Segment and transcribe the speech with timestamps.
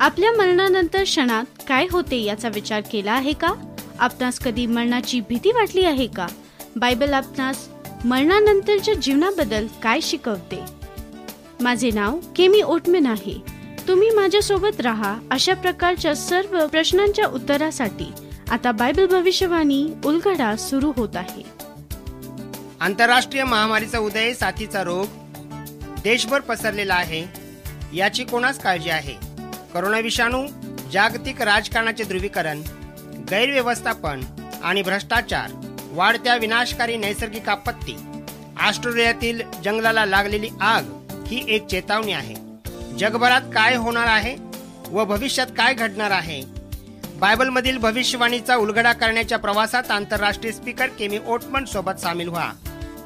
[0.00, 3.52] आपल्या मरणानंतर क्षणात काय होते याचा विचार केला आहे का?
[3.98, 6.26] आपणास कधी मरणाची भीती वाटली आहे का?
[6.76, 7.68] बायबल आपणास
[8.04, 10.60] मरणानंतरच्या जीवनाबद्दल काय शिकवते?
[11.60, 13.34] माझे नाव केमी ओटमेन आहे.
[13.88, 18.12] तुम्ही माझ्यासोबत राहा अशा प्रकारच्या सर्व प्रश्नांच्या उत्तरासाठी.
[18.50, 21.42] आता बायबल भविष्यवाणी उलगडा सुरू होत आहे.
[22.80, 25.06] आंतरराष्ट्रीय महामारीचा उदय साथीचा रोग
[26.02, 27.24] देशभर पसरलेला आहे.
[27.96, 29.27] याची कोणाच काळजी आहे?
[29.74, 30.46] करोना विषाणू
[30.92, 32.60] जागतिक राजकारणाचे ध्रुवीकरण
[33.30, 34.20] गैरव्यवस्थापन
[34.62, 35.50] आणि भ्रष्टाचार
[35.92, 37.96] वाढत्या विनाशकारी नैसर्गिक आपत्ती.
[38.68, 40.84] ऑस्ट्रेलियातील जंगलाला लागलेली आग
[41.26, 42.34] ही एक चेतावणी आहे.
[42.98, 44.36] जगभरात काय होणार आहे
[44.90, 46.40] व भविष्यात काय घडणार आहे?
[47.18, 52.52] बायबलमधील भविष्यवाणीचा उलगडा करण्याच्या प्रवासात आंतरराष्ट्रीय स्पीकर केमी ओटमन सोबत सामील व्हा.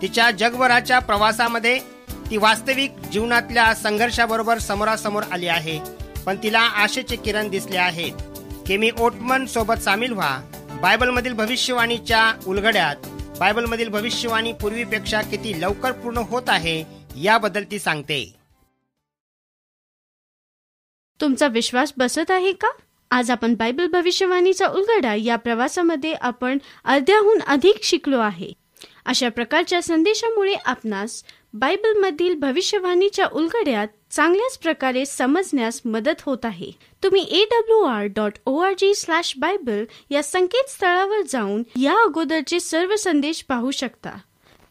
[0.03, 1.79] तिच्या जगभराच्या प्रवासामध्ये
[2.31, 5.79] ती वास्तविक जीवनातल्या संघर्षाबरोबर समोरासमोर आली आहे.
[6.27, 8.13] पण तिला आशेचे किरण दिसले आहेत.
[8.67, 10.41] केमी ओटमन सोबत सामील व्हा.
[10.83, 12.97] बायबलमधील भविष्यवाणीच्या उलगड्यात
[13.39, 16.85] बायबलमधील भविष्यवाणी पूर्वीपेक्षा किती लवकर पूर्ण होत आहे
[17.17, 18.35] याबद्दल ती सांगते.
[21.21, 22.69] तुमचा विश्वास बसत आहे का?
[23.11, 28.53] आज आपण बायबल भविष्यवाणीचा उलगडा या प्रवासामध्ये आपण अर्ध्याहून अधिक शिकलो आहे.
[29.07, 31.23] अशा प्रकारच्या संदेशामुळे आपणास
[31.55, 36.71] बायबलमधील भविष्यवाणीच्या उलगड्यात चांगल्याच प्रकारे समजण्यास मदत होत आहे.
[37.03, 42.61] तुम्ही A W R dot O R G slash Bible या संकेतस्थळावर जाऊन या अगोदरचे
[42.61, 44.19] सर्व संदेश पाहू शकता.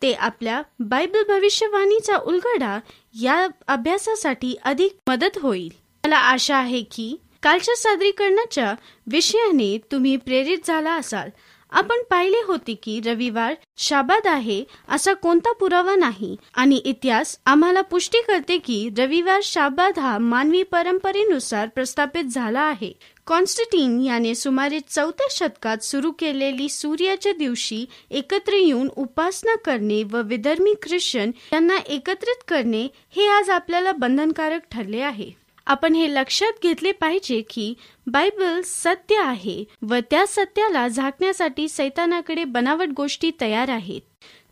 [0.02, 2.80] ते आपल्या बायबल भविष्यवाणीचा उलगडा
[3.22, 5.70] या अभ्यासासाठी अधिक मदत होईल.
[6.06, 8.73] मला आशा आहे की कालच्या सादरीकरणाच्या
[9.08, 11.30] विषयाने तुम्ही प्रेरित झाला असाल.
[11.72, 16.36] आपण पाहिले होते की रविवार शाबाद आहे असा कोणता पुरावा नाही.
[16.53, 22.94] आणि इतिहास आम्हाला पुष्टी करते की रविवार शाबाद हा मानवी परंपरेनुसार प्रस्थापित झाला आहे.
[23.27, 30.73] कॉन्स्टटीन याने सुमारे चौथ्या शतकात सुरू केलेली सूर्याच्या दिवशी एकत्र येऊन उपासना करणे व विधर्मी
[30.81, 35.42] ख्रिश्चन यांना एकत्रित करणे हे आज आपल्याला बंधनकारक ठरले आहे.
[35.65, 37.73] आपण हे लक्षात घेतले पाहिजे की
[38.08, 44.02] बायबल सत्य आहे व त्या सत्याला झाकण्यासाठी सैतानाकडे बनावट गोष्टी तयार आहेत.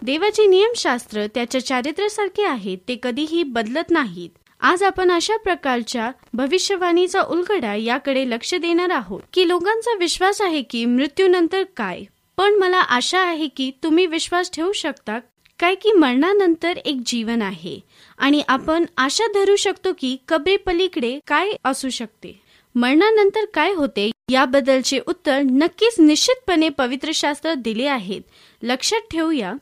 [0.02, 4.30] देवाचे नियमशास्त्र त्याच्या चारित्र्यासारखे आहेत ते कधीही बदलत नाहीत.
[4.62, 10.86] आज आपण अशा प्रकारच्या भविष्यवाणीचा उलगडा याकडे लक्ष देणार आहोत की लोकांचा विश्वास आहे की
[10.86, 12.04] मृत्यूनंतर काय.
[12.38, 15.20] पण मला आशा आहे की तुम्ही विश्वास ठेवू शकता
[15.59, 17.80] काय की मरणानंतर एक जीवन आहे.
[18.18, 22.49] आणि आपण आशा धरू शकतो की कबरे पलीकडे काय असू शकते.
[22.75, 28.22] मरणानंतर काय होते याबद्दलचे उत्तर नक्कीच निश्चितपणे पवित्र शास्त्र दिले आहेत.
[28.63, 29.53] लक्षात ठेवूया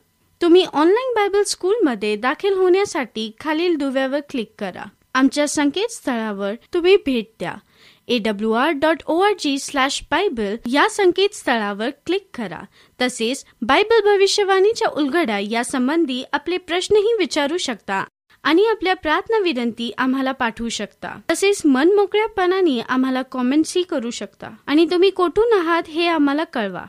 [0.42, 4.84] तुम्ही ऑनलाईन बायबल स्कूलमध्ये दाखल होण्यासाठी खालील दुव्यावर क्लिक करा.
[5.14, 7.54] आमच्या संकेतस्थळावर तुम्ही भेट द्या.
[8.08, 12.60] A W R dot O R G slash Bible या संकेतस्थळावर क्लिक करा.
[13.00, 18.04] तसेच बायबल भविष्यवाणीच्या उलगडा या संबंधी आपले प्रश्नही विचारू शकता.
[18.42, 21.20] आणि आपल्या प्रार्थना विनंती आम्हाला पाठवू शकता.
[21.30, 24.50] तसेच मन मोकळ्यापणाने आम्हाला कॉमेंट्सही करू शकता.
[24.66, 26.84] आणि तुम्ही कोठून आहात हे आम्हाला कळवा.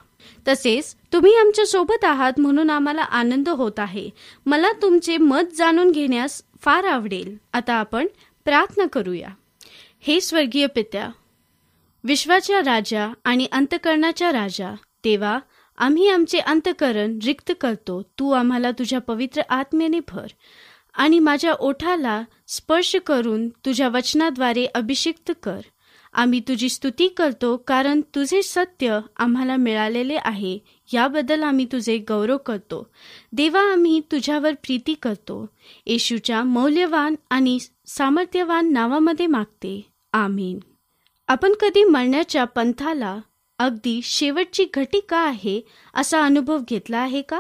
[0.48, 4.09] तसेच तुम्ही आमच्यासोबत आहात म्हणून आम्हाला आनंद होत आहे.
[4.46, 7.38] मला तुमचे मत जाणून घेण्यास फार आवडेल.
[7.54, 8.08] आता आपण
[8.46, 9.30] प्रार्थना करूया.
[10.00, 11.09] हे स्वर्गीय पित्या
[12.04, 15.40] विश्वाच्या राजा आणि अंतकरणाच्या राजा तेव्हा
[15.78, 18.02] आम्ही आमचे अंतकरण रिक्त करतो.
[18.20, 20.28] तू आम्हाला तुझ्या पवित्र आत्म्याने भर.
[21.00, 25.60] आणि माझ्या ओठाला स्पर्श करून तुझ्या वचनाद्वारे अभिषिक्त कर.
[26.14, 30.59] आम्ही तुझी स्तुती करतो कारण तुझे सत्य आम्हाला मिळालेले आहे.
[30.94, 32.90] याबद्दल आम्ही तुझे गौरव करतो.
[33.34, 35.50] देवा आम्ही तुझ्यावर प्रीती करतो.
[35.86, 39.86] येशूच्या मौल्यवान आणि सामर्थ्यवान नावामध्ये मागते.
[40.14, 40.59] आमीन.
[41.28, 43.18] आपण कधी मरण्याच्या पंथाला
[43.59, 45.62] अगदी शेवटची घटी का आहे
[45.94, 47.40] असा अनुभव घेतला आहे का?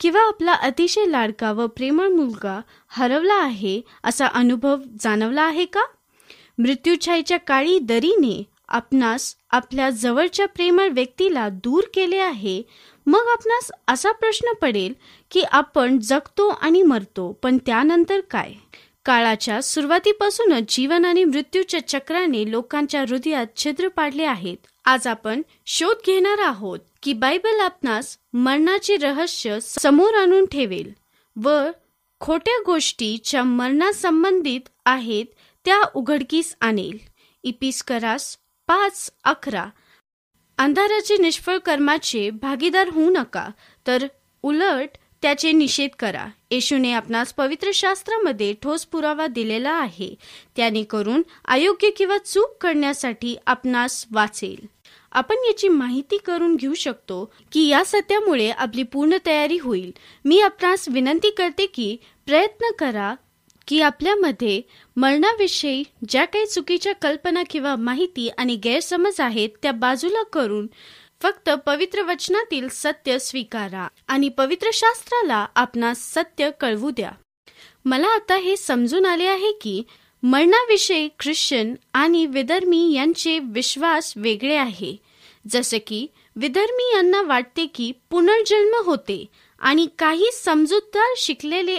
[0.00, 5.82] किंवा आपला अतिशय लाडका व प्रेमळ मुलगा हरवला आहे असा अनुभव जाणवला आहे का?
[6.58, 12.62] मृत्यूछाईच्या काळी दरीने आपणास आपल्या जवळच्या प्रेमळ व्यक्तीला दूर केले आहे.
[13.06, 14.94] मग आपणास असा प्रश्न पडेल
[15.30, 18.52] की आपण जगतो आणि मरतो पण त्यानंतर काय?
[19.04, 24.56] काळाच्या सुरुवातीपासूनच जीवन आणि मृत्यूच्या चक्राने लोकांच्या हृदयात छिद्र पाडले आहेत.
[24.84, 30.92] आज आपण शोध घेणार आहोत की बायबल आपणास मरणाचे रहस्य समोर आणून ठेवेल
[31.36, 31.50] व
[32.20, 35.26] खोट्या गोष्टी ज्या मरणासंबंधित आहेत
[35.64, 36.98] त्या उघडकीस आणेल.
[37.42, 38.36] इपिस्करास
[38.68, 39.66] पाच अकरा.
[40.58, 43.48] अंधाराचे निष्फळ कर्माचे भागीदार होऊ नका
[43.86, 44.06] तर
[44.42, 46.26] उलट त्याचे निषेध करा.
[46.50, 50.14] येशूने आपणास पवित्र शास्त्रामध्ये ठोस पुरावा दिलेला आहे.
[50.56, 54.66] त्याने करून अयोग्य किंवा चूक करण्यासाठी आपणास वाचेल.
[55.12, 59.90] आपण याची माहिती करून घेऊ शकतो की या सत्यामुळे आपली पूर्ण तयारी होईल.
[60.24, 61.96] मी आपणास विनंती करते की
[62.26, 63.14] प्रयत्न करा
[63.68, 64.60] की आपल्यामध्ये
[64.96, 70.66] मरणाविषयी ज्या काही चुकीच्या कल्पना किंवा माहिती आणि गैरसमज आहेत त्या बाजूला करून
[71.22, 77.10] फक्त पवित्र वचनातील सत्य स्वीकारा आणि पवित्र शास्त्राला आपणास सत्य कळवू द्या.
[77.84, 79.82] मला आता हे समजून आले आहे की
[80.22, 84.96] मरणाविषयी ख्रिश्चन आणि विधर्मी यांचे विश्वास वेगळे आहे.
[85.50, 86.06] जसे की
[86.36, 89.26] विधर्मी यांना वाटते की पुनर्जन्म होते
[89.58, 91.76] आणि काही समजूतदार शिकलेले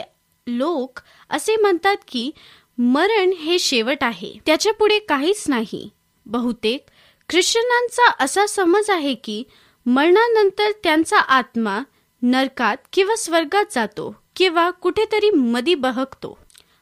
[0.47, 0.99] लोक
[1.29, 2.31] असे म्हणतात की
[2.77, 4.33] मरण हे शेवट आहे.
[4.45, 5.89] त्याच्या पुढे काहीच नाही.
[6.25, 6.85] बहुतेक
[7.31, 9.43] ख्रिश्चनांचा असा समज आहे की
[9.85, 11.79] मरणानंतर त्यांचा आत्मा
[12.21, 16.39] नरकात किंवा स्वर्गात जातो किंवा कुठेतरी मदी बहकतो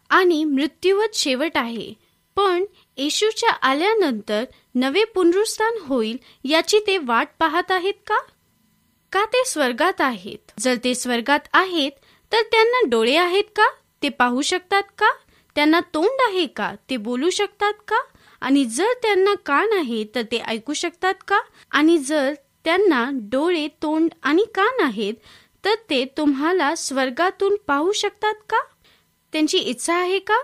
[0.09, 1.93] आणि मृत्यूवत शेवट आहे.
[2.35, 2.65] पण
[2.97, 4.43] येशूच्या आल्यानंतर
[4.75, 8.17] नवे पुनरुस्थान होईल याची ते वाट पाहत आहेत का?
[9.11, 10.51] का ते स्वर्गात आहेत?
[10.59, 11.91] जर ते स्वर्गात आहेत
[12.31, 13.67] तर त्यांना डोळे आहेत का?
[14.03, 15.11] ते पाहू शकतात का?
[15.55, 16.75] त्यांना तोंड आहे का?
[16.89, 18.01] ते बोलू शकतात का?
[18.41, 21.39] आणि जर त्यांना कान आहे तर ते ऐकू शकतात का?
[21.71, 22.33] आणि जर
[22.63, 25.13] त्यांना डोळे तोंड आणि कान आहेत
[25.65, 28.57] तर ते तुम्हाला स्वर्गातून पाहू शकतात का?
[29.33, 30.41] त्यांची इच्छा आहे का?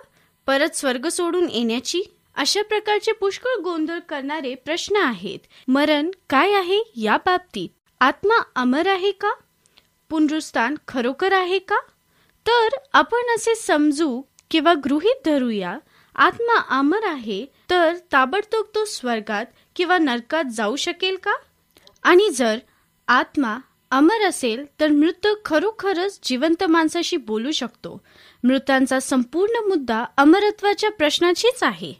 [0.48, 2.04] परत स्वर्ग सोडून येण्याची?
[2.36, 5.40] अशा प्रकारचे पुष्कळ गोंधळ करणारे प्रश्न आहेत.
[5.68, 7.70] मरण काय आहे या बाबतीत
[8.02, 9.34] आत्मा अमर आहे का?
[10.10, 11.80] पुनरुस्थान खरोखर आहे का?
[12.46, 14.22] तर आपण असे समजू
[14.52, 15.78] किंवा गृहीत धरूया
[16.16, 19.46] आत्मा अमर आहे तर ताबडतोब तो स्वर्गात
[19.76, 21.32] किंवा नरकात जाऊ शकेल का?
[22.04, 22.58] आणि जर
[23.08, 23.58] आत्मा
[23.92, 28.02] अमर असेल तर मृत खरोखरच जिवंत माणसाशी बोलू शकतो.
[28.44, 31.94] मृतांचा संपूर्ण मुद्दा अमरत्वाच्या प्रश्नाचीच आहे.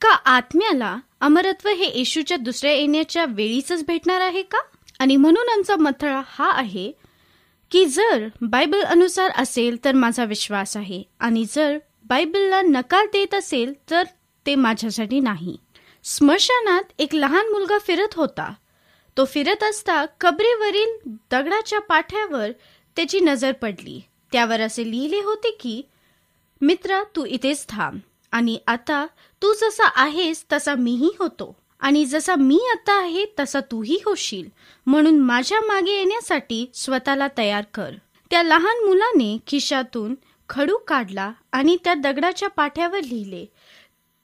[0.00, 4.58] का आत्म्याला अमरत्व हे येशूच्या दुसऱ्या येण्याच्या वेळीच भेटणार आहे का?
[4.98, 6.92] आणि म्हणून आमचा मथळा हा आहे
[7.70, 11.02] की जर बायबल अनुसार असेल तर माझा विश्वास आहे.
[11.20, 14.02] आणि जर बायबलला नकार देत असेल तर
[14.46, 15.56] ते माझ्यासाठी नाही.
[16.04, 18.52] स्मशानात एक लहान मुलगा फिरत होता.
[19.16, 22.50] तो फिरत असता कबरेवरील दगडाच्या पाठ्यावर
[22.96, 24.00] त्याची नजर पडली.
[24.32, 25.82] त्यावर असे लिहिले होते की
[26.60, 28.00] मित्रा तू इथेच थांब.
[28.32, 29.06] आणि आता
[29.42, 31.56] तू जसा आहेस तसा मीही होतो.
[31.80, 34.48] आणि जसा मी आता आहे तसा तूही होशील.
[34.86, 37.90] म्हणून माझ्या मागे येण्यासाठी स्वतःला तयार कर.
[38.30, 40.14] त्या लहान मुलाने खिशातून
[40.48, 43.46] खडू काढला आणि त्या दगडाच्या पाठ्यावर लिहिले.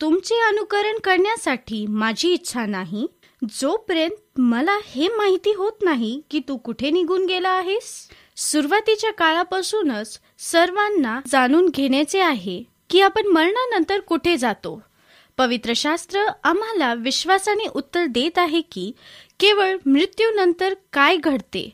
[0.02, 3.06] तुमचे अनुकरण करण्यासाठी माझी इच्छा नाही.
[3.50, 11.20] जोपर्यंत मला हे माहिती होत नाही की तू कुठे निघून गेला आहेस सुरुवातीच्या काळापासूनच सर्वांना
[11.26, 14.82] जाणून घेण्याचे आहे की आपण मरणानंतर कुठे जातो.
[15.38, 18.92] पवित्र शास्त्र आम्हाला विश्वासाने उत्तर देत आहे की
[19.40, 21.70] केवळ मृत्यूनंतर काय घडते.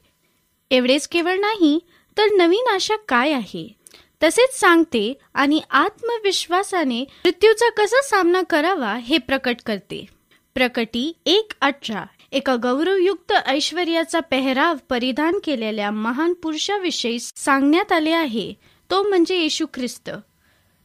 [0.71, 1.79] एवढेच केवळ नाही
[2.17, 3.78] तर नवीन आशा काय आहे?
[4.23, 10.07] तसेच सांगते आणि आत्मविश्वासाने मृत्यूचा कसा सामना करावा हे प्रकट करते.
[10.55, 12.05] प्रकटी एक अठरा.
[12.33, 18.55] एका गौरवयुक्त ऐश्वर्याचा पेहराव परिधान केलेल्या महान पुरुषाविषयी सांगण्यात आले आहे.
[18.91, 20.11] तो म्हणजे येशू ख्रिस्त.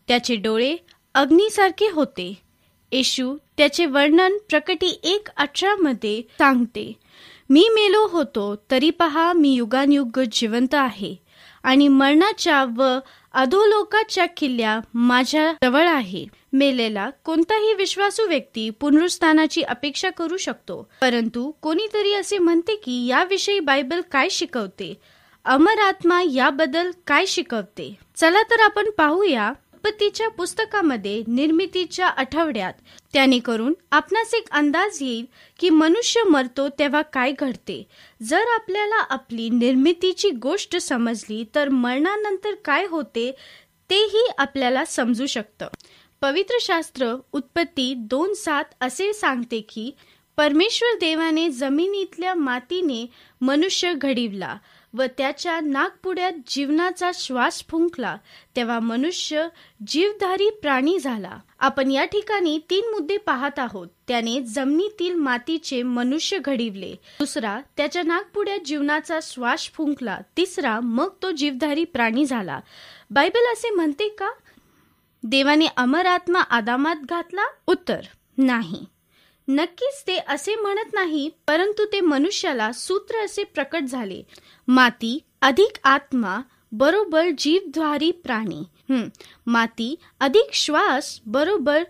[0.07, 0.75] त्याचे डोळे
[1.13, 2.41] अग्नीसारखे होते.
[2.91, 6.93] येशू त्याचे वर्णन प्रकटी एक अठरा मध्ये सांगते
[7.49, 11.22] मी मेलो होतो तरी पहा मी युगानयुग जिवंत आहे.
[11.63, 12.99] आणि मरणाच्या व
[13.33, 16.25] अधोलोकाच्या किल्ल्या माझ्या जवळ आहे.
[16.53, 20.89] मेलेला कोणताही विश्वासू व्यक्ती पुनरुस्थानाची अपेक्षा करू शकतो.
[21.01, 25.01] परंतु कोणीतरी असे म्हणते की याविषयी बायबल काय शिकवते?
[25.45, 27.97] अमर आत्मा याबद्दल काय शिकवते?
[28.15, 29.53] चला तर आपण पाहूया
[29.83, 32.73] उत्पत्तीच्या पुस्तकामध्ये निर्मितीच्या आठवड्यात
[33.13, 35.25] त्याने करून आपणास एक अंदाज येईल
[35.59, 37.83] की मनुष्य मरतो तेव्हा काय घडते.
[38.23, 43.29] जर आपल्याला आपली निर्मितीची गोष्ट समजली तर मरणानंतर काय होते
[43.89, 45.67] तेही आपल्याला समजू शकतं.
[46.21, 49.91] पवित्र शास्त्र उत्पत्ती दोन सात असे सांगते की
[50.37, 53.05] परमेश्वर देवाने जमिनीतल्या मातीने
[53.41, 54.55] मनुष्य घडिवला.
[54.97, 58.17] व त्याच्या नागपुड्यात जीवनाचा श्वास फुंकला
[58.55, 59.47] तेव्हा मनुष्य
[59.87, 61.39] जीवधारी प्राणी झाला.
[61.59, 63.87] आपण या ठिकाणी तीन मुद्दे पाहत आहोत.
[64.07, 66.91] त्याने जमिनीतील मातीचे मनुष्य घडिवले.
[67.19, 70.19] दुसरा त्याच्या नागपुड्यात जीवनाचा श्वास फुंकला.
[70.37, 72.59] तिसरा मग तो जीवधारी प्राणी झाला.
[73.11, 74.29] बायबल असे म्हणते का?
[75.23, 77.45] देवाने अमर आत्मा आदामात घातला?
[77.67, 78.01] उत्तर
[78.37, 78.85] नाही.
[79.47, 84.23] नक्कीच ते असे म्हणत नाही परंतु ते मनुष्याला सूत्र असे प्रकट झाले.
[84.67, 86.39] माती अधिक आत्मा
[86.71, 88.63] बरोबर जीवद्वारी प्राणी.
[89.47, 91.83] माती अधिक श्वास बरोबर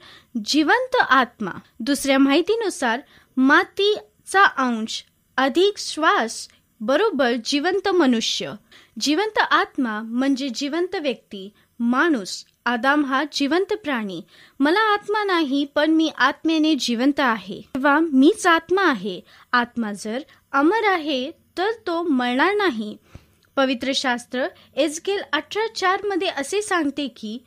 [0.45, 1.51] जिवंत आत्मा.
[1.79, 2.99] दुसऱ्या माहितीनुसार
[3.37, 5.03] मातीचा अंश
[5.37, 6.47] अधिक श्वास
[6.79, 8.53] बरोबर जिवंत मनुष्य.
[8.99, 11.49] जिवंत आत्मा म्हणजे जिवंत व्यक्ती
[11.79, 12.45] माणूस.
[12.65, 14.21] आदाम हा जिवंत प्राणी.
[14.59, 17.61] मला आत्मा नाही पण मी आत्मेने जिवंत आहे.
[17.61, 19.21] किंवा मीच आत्मा आहे.
[19.51, 20.19] आत्मा जर
[20.51, 22.97] अमर आहे तर तो मरणार नाही.
[23.55, 27.37] पवित्र शास्त्र एजकेल अठरा चारमध्ये असे सांगते की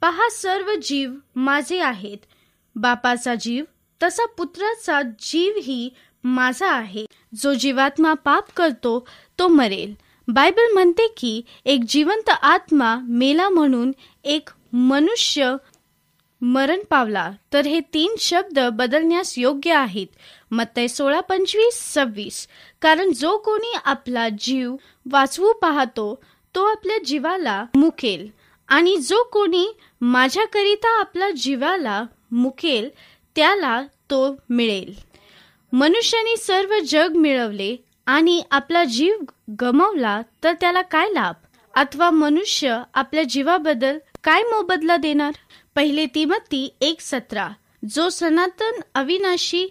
[0.00, 2.18] पहा सर्व जीव माझे आहेत.
[2.76, 3.64] बापाचा जीव
[4.02, 5.90] तसा पुत्राचा जीवही
[6.24, 7.06] माझा आहे.
[7.34, 9.94] जो जीवात्मा पाप करतो तो मरेल.
[10.28, 13.92] बायबल म्हणते की एक जिवंत आत्मा मेला म्हणून
[14.24, 15.54] एक मनुष्य
[16.40, 17.30] मरण पावला.
[17.52, 20.06] तर हे तीन शब्द बदलण्यास योग्य आहेत.
[20.54, 22.48] मत्तय सोळा पंचवीस सव्वीस.
[22.80, 24.76] कारण जो कोणी आपला जीव
[25.10, 26.22] वाचवू पाहतो
[26.54, 28.28] तो आपल्या जीवाला मुकेल.
[28.68, 29.66] आणि जो कोणी
[30.00, 32.90] माझ्याकरिता आपला जीवाला मुकेल
[33.36, 34.94] त्याला तो मिळेल.
[35.72, 39.16] मनुष्याने सर्व जग मिळवले आणि आपला जीव
[39.60, 41.34] गमावला तर त्याला काय लाभ?
[41.74, 45.32] अथवा मनुष्य आपल्या जीवाबद्दल काय मोबदला देणार?
[45.74, 47.48] पहिले तिमत्ती एक सतरा.
[47.90, 49.68] जो सनातन अविनाशी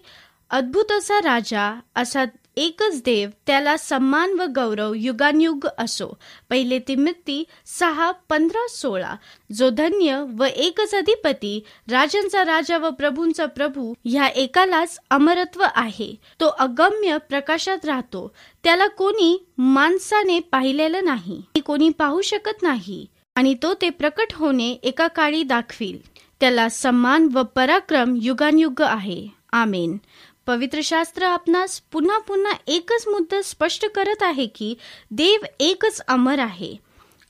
[0.50, 2.24] अद्भुत असा राजा असा
[2.56, 6.18] एकच देव त्याला सन्मान व गौरव युगानयुग असो.
[6.50, 9.16] पहिले तिमित्ती सहा पंधरा सोळा.
[9.52, 16.16] जो धन्य व एकच अधिपती राजांचा राजा व प्रभूंचा प्रभू ह्या एकालाच अमरत्व आहे.
[16.40, 18.36] तो अगम्य प्रकाशात राहतो.
[18.64, 21.42] त्याला कोणी माणसाने पाहिलेलं नाही.
[21.66, 23.06] कोणी पाहू शकत नाही.
[23.36, 25.98] आणि तो ते प्रकट होणे एका काळी दाखवील.
[26.40, 29.28] त्याला सन्मान व पराक्रम युगानयुग आहे.
[29.54, 29.98] आमेन.
[30.46, 34.76] पवित्र शास्त्र आपणास पुन्हा पुन्हा एकच मुद्दा स्पष्ट करत आहे की
[35.12, 36.76] देव एकच अमर आहे.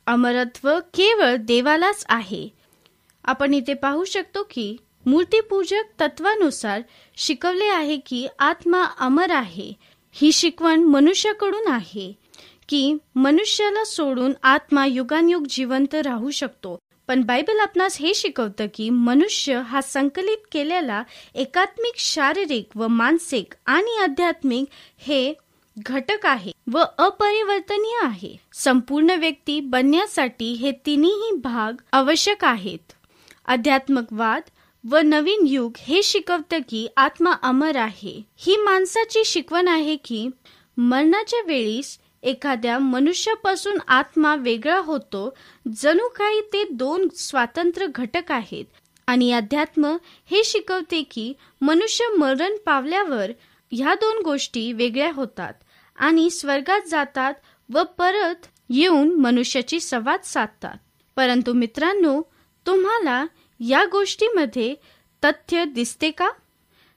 [0.05, 2.49] अमरत्व केवळ देवालाच आहे.
[3.23, 6.81] आपण इथे पाहू शकतो की मूर्तीपूजक तत्वानुसार
[7.17, 9.73] शिकवले आहे की आत्मा अमर आहे.
[10.11, 12.13] ही शिकवण मनुष्याकडून आहे
[12.69, 16.77] की मनुष्याला सोडून आत्मा युगानयुग जिवंत राहू शकतो.
[17.07, 21.03] पण बायबल आपणास हे शिकवतं की मनुष्य हा संकलित केलेला
[21.35, 24.65] एकात्मिक शारीरिक व मानसिक आणि आध्यात्मिक
[24.97, 25.33] हे
[25.77, 28.37] घटक आहे व अपरिवर्तनीय आहे.
[28.53, 32.93] संपूर्ण व्यक्ती बनण्यासाठी हे तिन्ही भाग आवश्यक आहेत.
[33.45, 34.41] अध्यात्मकवाद
[34.89, 38.21] व नवीन युग हे शिकवतं की आत्मा अमर आहे.
[38.37, 40.27] ही माणसाची शिकवण आहे की
[40.77, 45.37] मरणाच्या वेळीस एखाद्या मनुष्यापासून आत्मा वेगळा होतो
[45.77, 48.65] जणू काही ते दोन स्वातंत्र्य घटक आहेत.
[49.07, 49.97] आणि अध्यात्म
[50.31, 53.31] हे शिकवते की मनुष्य मरण पावल्यावर
[53.71, 55.53] ह्या दोन गोष्टी वेगळ्या होतात
[55.95, 57.33] आणि स्वर्गात जातात
[57.73, 60.75] व परत येऊन मनुष्याची संवाद साधतात.
[61.15, 62.21] परंतु मित्रांनो
[62.67, 63.25] तुम्हाला
[63.59, 64.75] या गोष्टीमध्ये
[65.23, 66.29] तथ्य दिसते का?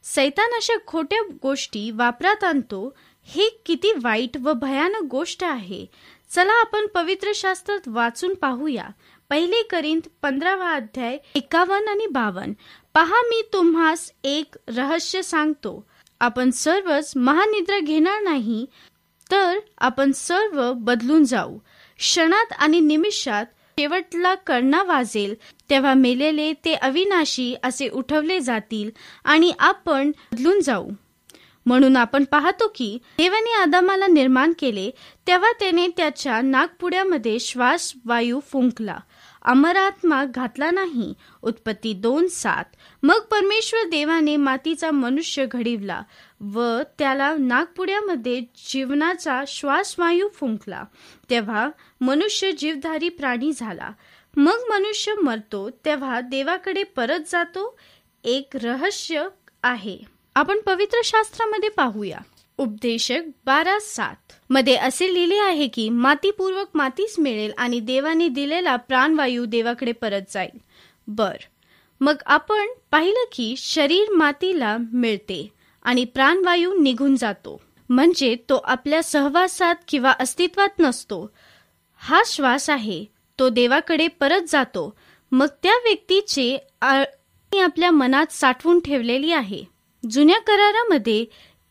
[0.02, 2.97] सैतान अशा खोट्या गोष्टी वापरात आणतो
[3.28, 5.87] हे किती वाईट व भयानक गोष्ट आहे.
[6.30, 8.88] चला आपण पवित्र शास्त्रात वाचून पाहूया.
[9.30, 12.52] पहिले करिंत पंधरावा अध्याय एकावन्न आणि बावन्न.
[12.95, 15.87] पहा मी तुम्हास एक रहस्य सांगतो.
[16.21, 18.66] आपण सर्वच महानिद्रा घेणार नाही
[19.30, 21.59] तर आपण सर्व बदलून जाऊ.
[21.99, 23.47] क्षणात आणि निमिषात
[23.78, 25.35] शेवटला कर्णा वाजेल.
[25.71, 28.90] तेव्हा मेलेले ते अविनाशी असे उठवले जातील
[29.25, 30.88] आणि आपण बदलून जाऊ.
[31.66, 34.90] म्हणून आपण पाहतो की देवाने आदामाला निर्माण केले
[35.26, 38.99] तेव्हा त्याने त्याच्या नागपुड्यामध्ये श्वास वायू फुंकला.
[39.42, 42.64] अमरात्मा घातला नाही उत्पत्ती दोन सात.
[43.02, 46.02] मग परमेश्वर देवाने मातीचा मनुष्य घडिवला
[46.40, 50.85] व त्याला नागपुड्यामध्ये जीवनाचा श्वासवायू फुंकला.
[51.30, 51.70] तेव्हा
[52.00, 53.90] मनुष्य जीवधारी प्राणी झाला.
[54.37, 57.78] मग मनुष्य मरतो तेव्हा देवाकडे परत जातो.
[58.25, 59.28] एक रहस्य
[59.62, 60.15] आहे.
[60.36, 62.18] आपण पवित्र शास्त्रामध्ये पाहूया.
[62.58, 69.44] उपदेशक बारा सात मध्ये असे लिहिले आहे की मातीपूर्वक मातीच मिळेल आणि देवाने दिलेला प्राणवायू
[69.44, 70.58] देवाकडे परत जाईल.
[71.06, 71.36] बर.
[72.00, 75.48] मग आपण पाहिलं की शरीर मातीला मिळते
[75.82, 77.60] आणि प्राणवायू निघून जातो.
[77.88, 81.30] म्हणजे तो आपल्या सहवासात किंवा अस्तित्वात नसतो.
[81.96, 83.04] हा श्वास आहे
[83.38, 84.94] तो देवाकडे परत जातो.
[85.32, 89.75] मग त्या व्यक्तीचे आपल्या मनात साठवून ठेवलेली आहे.
[90.10, 91.25] जुन्या करारामध्ये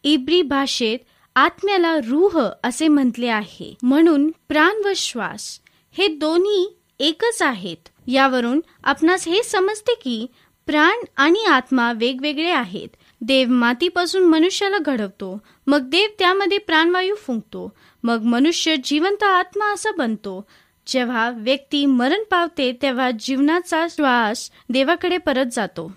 [0.03, 0.99] इब्री भाषेत
[1.35, 3.75] आत्म्याला रूह असे म्हटले आहे.
[3.83, 5.59] म्हणून प्राण व श्वास
[5.97, 7.89] हे दोन्ही एकच आहेत.
[8.07, 10.25] यावरून आपणास हे समजते की
[10.65, 12.87] प्राण आणि आत्मा वेगवेगळे आहेत.
[13.21, 15.37] देव मातीपासून मनुष्याला घडवतो
[15.67, 17.73] मग देव त्यामध्ये प्राणवायू फुंकतो
[18.03, 20.45] मग मनुष्य जिवंत आत्मा असा बनतो.
[20.87, 25.91] जेव्हा व्यक्ती मरण पावते तेव्हा जीवनाचा श्वास देवाकडे परत जातो.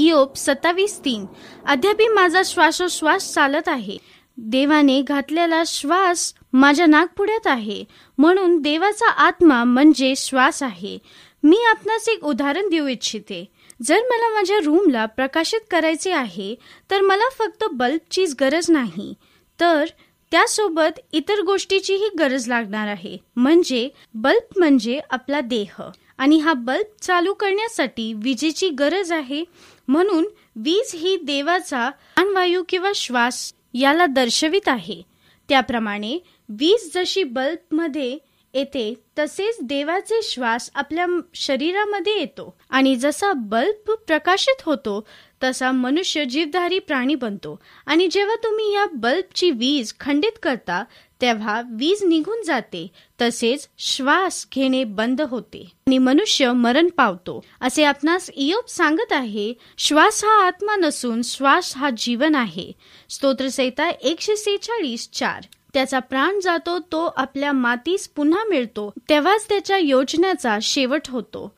[0.00, 1.24] इयोप सत्तावीस तीन.
[1.66, 3.96] अद्यापही माझा श्वासोश्वास चालत आहे.
[4.38, 7.84] देवाने घातलेला श्वास माझ्या नागपुड्यात आहे.
[8.18, 10.98] म्हणून देवाचा आत्मा म्हणजे श्वास आहे.
[11.42, 13.44] मी आपणास एक उदाहरण देऊ इच्छिते.
[13.82, 16.54] जर मला माझ्या रूमला प्रकाशित करायचे आहे
[16.90, 19.14] तर मला फक्त बल्बचीच गरज नाही.
[19.60, 19.84] तर
[20.32, 23.16] त्यासोबत इतर गोष्टीचीही गरज लागणार आहे.
[23.36, 25.82] म्हणजे बल्ब म्हणजे आपला देह.
[26.18, 29.44] आणि हा बल्ब चालू करण्यासाठी विजेची गरज आहे
[29.90, 30.24] म्हणून
[30.56, 35.02] वीज ही देवाचा प्राणवायू किंवा श्वास याला दर्शवित आहे.
[35.48, 36.18] त्याप्रमाणे
[36.48, 38.18] वीज जशी बल्बमध्ये
[38.54, 42.56] येते तसेच देवाचे श्वास आपल्या शरीरामध्ये येतो.
[42.70, 45.06] आणि जसा बल्ब प्रकाशित होतो
[45.42, 47.60] तसा मनुष्य जीवधारी प्राणी बनतो.
[47.86, 50.84] आणि जेव्हा तुम्ही या बल्बची वीज खंडित करता
[51.20, 52.88] तेव्हा वीज निघून जाते.
[53.20, 55.72] तसेच श्वास घेणे बंद होते.
[55.86, 57.44] आणि मनुष्य मरण पावतो.
[57.60, 62.72] असे आपणास इयोप सांगत आहे श्वास हा आत्मा नसून श्वास हा जीवन आहे.
[63.10, 65.44] स्तोत्रसहिता एकशे सेहेचाळीस चार.
[65.74, 68.92] त्याचा प्राण जातो तो आपल्या मातीस पुन्हा मिळतो.
[69.08, 71.56] तेव्हाच त्याच्या योजनेचा शेवट होतो.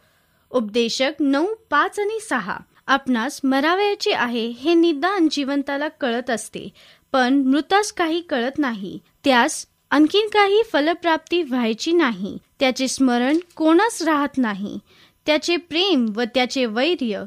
[0.50, 2.56] उपदेशक नऊ पाच आणि सहा.
[2.92, 6.68] आपणास मरावयाचे आहे हे निदान जिवंताला कळत असते.
[7.12, 8.98] पण मृतास काही कळत नाही.
[9.24, 12.38] त्यास आणखीन काही फलप्राप्ती व्हायची नाही.
[12.60, 14.78] त्याचे स्मरण कोणास राहत नाही.
[15.26, 17.24] त्याचे प्रेम व त्याचे वैर्य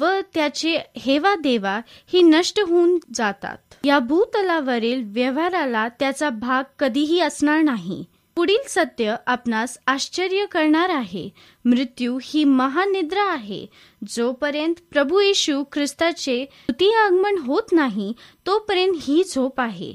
[0.00, 1.80] व त्याचे हेवा देवा
[2.12, 3.74] ही नष्ट होऊन जातात.
[3.84, 8.04] या भूतलावरील व्यवहाराला त्याचा भाग कधीही असणार नाही.
[8.36, 11.30] पुढील सत्य आपणास आश्चर्य करणार आहे.
[11.64, 13.66] मृत्यू ही महानिद्रा आहे.
[14.08, 18.12] जोपर्यंत प्रभू येशू ख्रिस्ताचे तृतीय आगमन होत नाही
[18.46, 19.94] तोपर्यंत ही झोप आहे.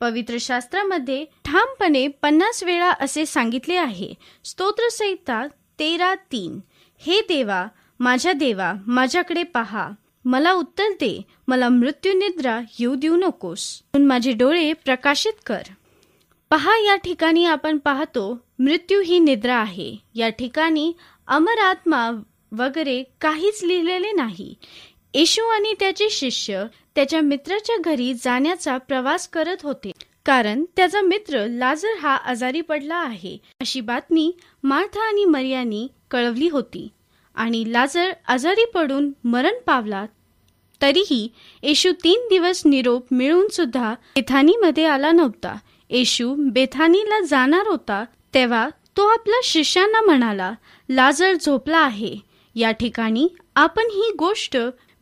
[0.00, 4.14] पवित्र शास्त्रामध्ये ठामपणे पन्नास वेळा असे सांगितले आहे.
[4.44, 5.46] स्तोत्रसहिता
[5.78, 6.60] तेरा तीन.
[6.98, 7.66] हे देवा
[8.00, 9.90] माझ्या देवा माझ्याकडे पहा.
[10.24, 11.22] मला उत्तर दे.
[11.48, 13.82] मला मृत्यू निद्रा येऊ देऊ नकोस.
[13.94, 15.62] माझे डोळे प्रकाशित कर.
[16.56, 19.96] पहा या ठिकाणी आपण पाहतो मृत्यू ही निद्रा आहे.
[20.14, 20.92] या ठिकाणी
[21.26, 22.10] अमर आत्मा
[22.52, 24.54] वगैरे काहीच लिहिलेले नाही.
[25.14, 26.64] येशू आणि त्याचे शिष्य
[26.94, 29.90] त्याच्या मित्राच्या घरी जाण्याचा प्रवास करत होते.
[30.26, 33.38] कारण त्याचा मित्र लाजर हा आजारी पडला आहे.
[33.60, 36.88] अशी बातमी मार्था आणि मर्यानी कळवली होती.
[37.34, 40.06] आणि लाजर आजारी पडून मरण पावला
[40.82, 41.28] तरीही
[41.62, 43.94] येशू तीन दिवस निरोप मिळून सुद्धा
[44.60, 45.58] मध्ये आला नव्हता.
[45.90, 50.52] येशू बेथानीला जाणार होता तेव्हा तो आपल्या शिष्यांना म्हणाला
[50.88, 52.16] लाजर झोपला आहे.
[52.56, 54.56] या ठिकाणी आपण ही गोष्ट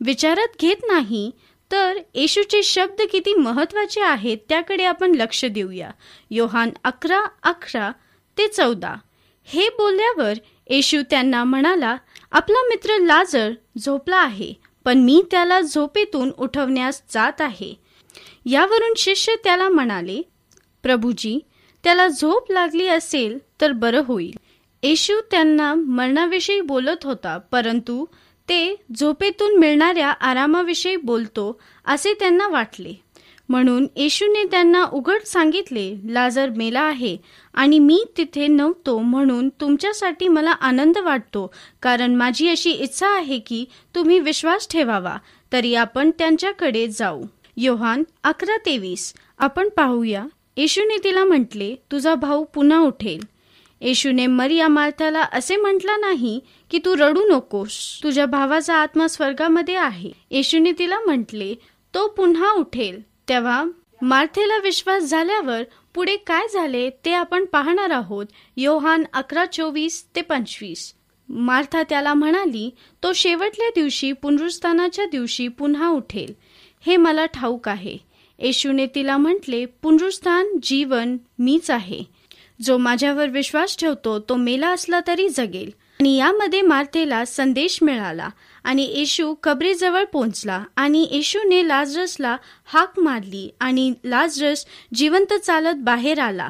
[0.05, 1.29] विचारात घेत नाही
[1.71, 5.89] तर येशूचे शब्द किती महत्त्वाचे आहेत त्याकडे आपण लक्ष देऊया.
[6.31, 7.91] योहान अकरा अकरा
[8.37, 8.93] ते चौदा.
[9.47, 10.33] हे बोलल्यावर
[10.69, 11.95] येशू त्यांना म्हणाला
[12.31, 14.53] आपला मित्र लाजर झोपला आहे
[14.85, 17.73] पण मी त्याला झोपेतून उठवण्यास जात आहे.
[18.45, 20.21] यावरून शिष्य त्याला म्हणाले
[20.85, 21.39] प्रभूजी
[21.83, 24.33] त्याला झोप लागली असेल तर बरं होईल.
[24.83, 28.05] येशू त्यांना मरणाविषयी बोलत होता परंतु
[28.49, 32.93] ते झोपेतून मिळणाऱ्या आरामाविषयी बोलतो असे त्यांना वाटले.
[33.49, 37.17] म्हणून येशूने त्यांना उघड सांगितले लाजर मेला आहे
[37.53, 43.65] आणि मी तिथे नव्हतो म्हणून तुमच्यासाठी मला आनंद वाटतो कारण माझी अशी इच्छा आहे की
[43.95, 45.17] तुम्ही विश्वास ठेवावा
[45.51, 47.23] तरी आपण त्यांच्याकडे जाऊ.
[47.57, 49.13] योहान अकरा तेवीस.
[49.39, 50.25] आपण पाहूया.
[50.57, 53.23] येशूने तिला म्हटले तुझा भाऊ पुन्हा उठेल.
[53.81, 56.39] येशूने मरिया मार्थाला असे म्हटला नाही
[56.71, 60.11] की तू रडू नकोस तुझ्या भावाचा आत्मा स्वर्गामध्ये आहे.
[60.31, 61.53] येशूने तिला म्हटले
[61.93, 63.01] तो पुन्हा उठेल.
[63.29, 63.63] तेव्हा
[64.01, 65.63] मार्थेला विश्वास झाल्यावर
[65.93, 68.25] पुढे काय झाले ते आपण पाहणार आहोत.
[68.57, 70.93] योहान अकरा चोवीस ते पंचवीस.
[71.29, 72.69] मार्था त्याला म्हणाली
[73.03, 76.33] तो शेवटल्या दिवशी पुनरुस्थानाच्या दिवशी पुन्हा उठेल.
[76.85, 77.97] हे मला ठाऊक आहे.
[78.39, 82.03] येशूने तिला म्हटले पुनरुस्थान जीवन मीच आहे.
[82.61, 85.69] जो माझ्यावर विश्वास ठेवतो तो मेला असला तरी जगेल.
[85.99, 88.29] आणि यामध्ये मार्थेला संदेश मिळाला
[88.63, 96.49] आणि येशू कबरेजवळ पोहोचला आणि येशूने लाजरसला हाक मारली आणि लाजरस जिवंत चालत बाहेर आला.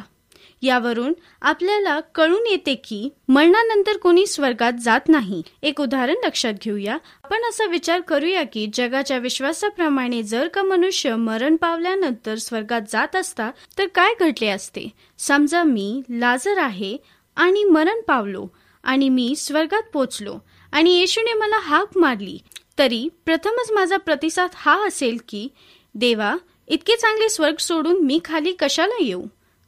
[0.65, 5.41] यावरून आपल्याला कळून येते की मरणानंतर कोणी स्वर्गात जात नाही.
[5.63, 6.97] एक उदाहरण लक्षात घेऊया.
[7.23, 13.49] आपण असा विचार करूया की जगाच्या विश्वासाप्रमाणे जर का मनुष्य मरण पावल्यानंतर स्वर्गात जात असता
[13.78, 14.88] तर काय घडले असते?
[15.17, 16.97] समजा मी लाजर आहे
[17.38, 18.47] आणि मरण पावलो
[18.84, 20.38] आणि मी स्वर्गात पोचलो
[20.73, 22.38] आणि येशूने मला हाक मारली
[22.80, 25.47] तरी प्रथमच माझा प्रतिसाद हा असेल की
[25.95, 26.36] देवा
[26.67, 29.21] इतके चांगले स्वर्ग सोडून मी खाली कशाला येऊ?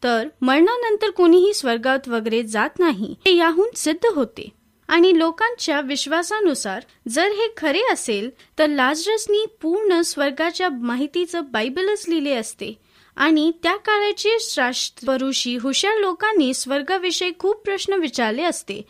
[0.04, 4.50] तर मरणानंतर कोणीही स्वर्गात वगैरे जात नाही हे याहून सिद्ध होते.
[4.88, 8.30] आणि लोकांच्या विश्वासानुसार जर हे खरे असेल
[8.60, 12.74] तर लाजरसनी पूर्ण स्वर्गाच्या माहितीचं बायबलच लिहिले असते.
[13.16, 18.82] आणि त्या काळाचे शास्त्रपरुषी हुशार लोकांनी स्वर्गाविषयी खूप प्रश्न विचारले असते.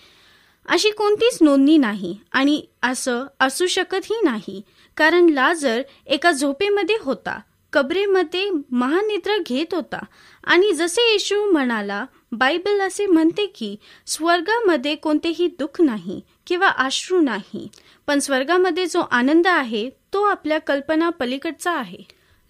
[0.66, 4.62] अशी कोणतीच नोंदणी नाही आणि असं असू शकतही नाही
[4.98, 7.40] कारण लाजर एका झोपेमध्ये होता.
[7.74, 10.04] कबरेमध्ये महानिद्रा घेत होता.
[10.44, 13.76] आणि जसे येशू म्हणाला बायबल असे म्हणते की
[14.08, 17.68] स्वर्गामध्ये कोणतेही दुःख नाही किंवा आश्रू नाही
[18.08, 21.98] पण स्वर्गामध्ये जो आनंद आहे तो आपल्या कल्पना पलीकडचा आहे.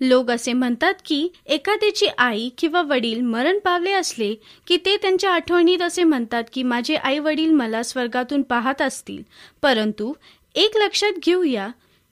[0.01, 4.33] लोक असे म्हणतात की एखाद्याची आई किंवा वडील मरण पावले असले
[4.67, 9.21] की ते त्यांच्या आठवणीत असे म्हणतात की माझे आई वडील मला स्वर्गातून पाहत असतील.
[9.61, 10.13] परंतु
[10.55, 11.67] एक लक्षात घेऊया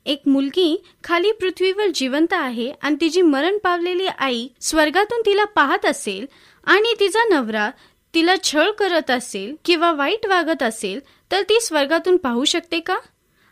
[0.06, 6.26] एक मुलगी खाली पृथ्वीवर जिवंत आहे आणि तिची मरण पावलेली आई स्वर्गातून तिला पाहत असेल
[6.66, 7.70] आणि तिचा नवरा
[8.14, 11.00] तिला छळ करत असेल किंवा वाईट वागत असेल
[11.32, 12.98] तर ती स्वर्गातून पाहू शकते का?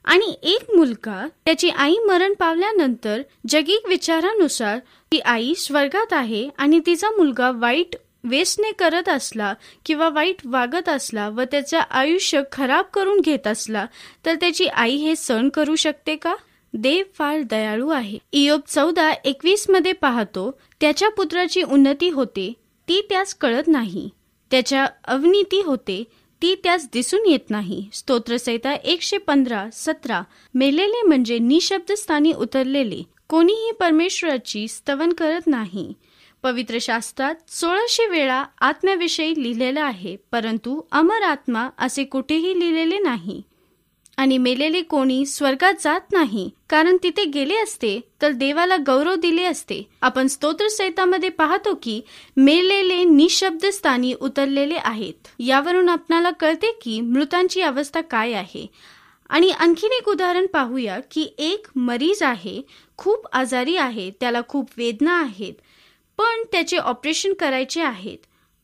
[0.06, 4.80] आणि एक मुलगा त्याची आई मरण पावल्यानंतर जगिक विचारानुसार
[5.12, 9.54] ती आई स्वर्गात आहे आणि तिचा मुलगा वाईट वेसने करत असला
[9.86, 13.86] किंवा वाईट वागत असला व त्याचं आयुष्य खराब करून घेत असला
[14.26, 16.36] तर त्याची आई हे सण करू शकते का?
[16.74, 18.18] देव फार दयाळू आहे.
[18.32, 22.54] इयोब चौदा एकवीसमध्ये पाहतो त्याच्या पुत्राची उन्नती होते
[22.88, 24.10] ती त्यास कळत नाही.
[24.52, 26.04] त्याच्या अवनीती होते
[26.42, 27.88] ती त्यास दिसून येत नाही.
[27.94, 30.22] स्तोत्रसहिता एकशे पंधरा सतरा.
[30.56, 33.02] मेलेले म्हणजे निशब्द स्थानी उतरलेले.
[33.30, 35.94] कोणीही परमेश्वराची स्तवन करत नाही.
[36.44, 43.42] पवित्र शास्त्रात सोळाशे वेळा आत्म्याविषयी लिहिलेलं आहे परंतु अमर आत्मा असे कुठेही लिहिलेले नाही.
[44.18, 49.82] आणि मेलेले कोणी स्वर्गात जात नाही कारण तिथे गेले असते तर देवाला गौरव दिले असते.
[50.02, 52.00] आपण स्तोत्रसहितामध्ये पाहतो की
[52.38, 55.28] मेलेले निशब्द स्थानी उतरलेले आहेत.
[55.40, 58.68] यावरून आपणाला कळते की मृतांची अवस्था काय आहे.
[59.30, 62.62] आणि आणखीन एक उदाहरण पाहूया की एक मरीज आहे
[62.98, 65.54] खूप आजारी आहे त्याला खूप वेदना आहेत.
[66.18, 68.18] पण त्याचे ऑपरेशन करायचे आहेत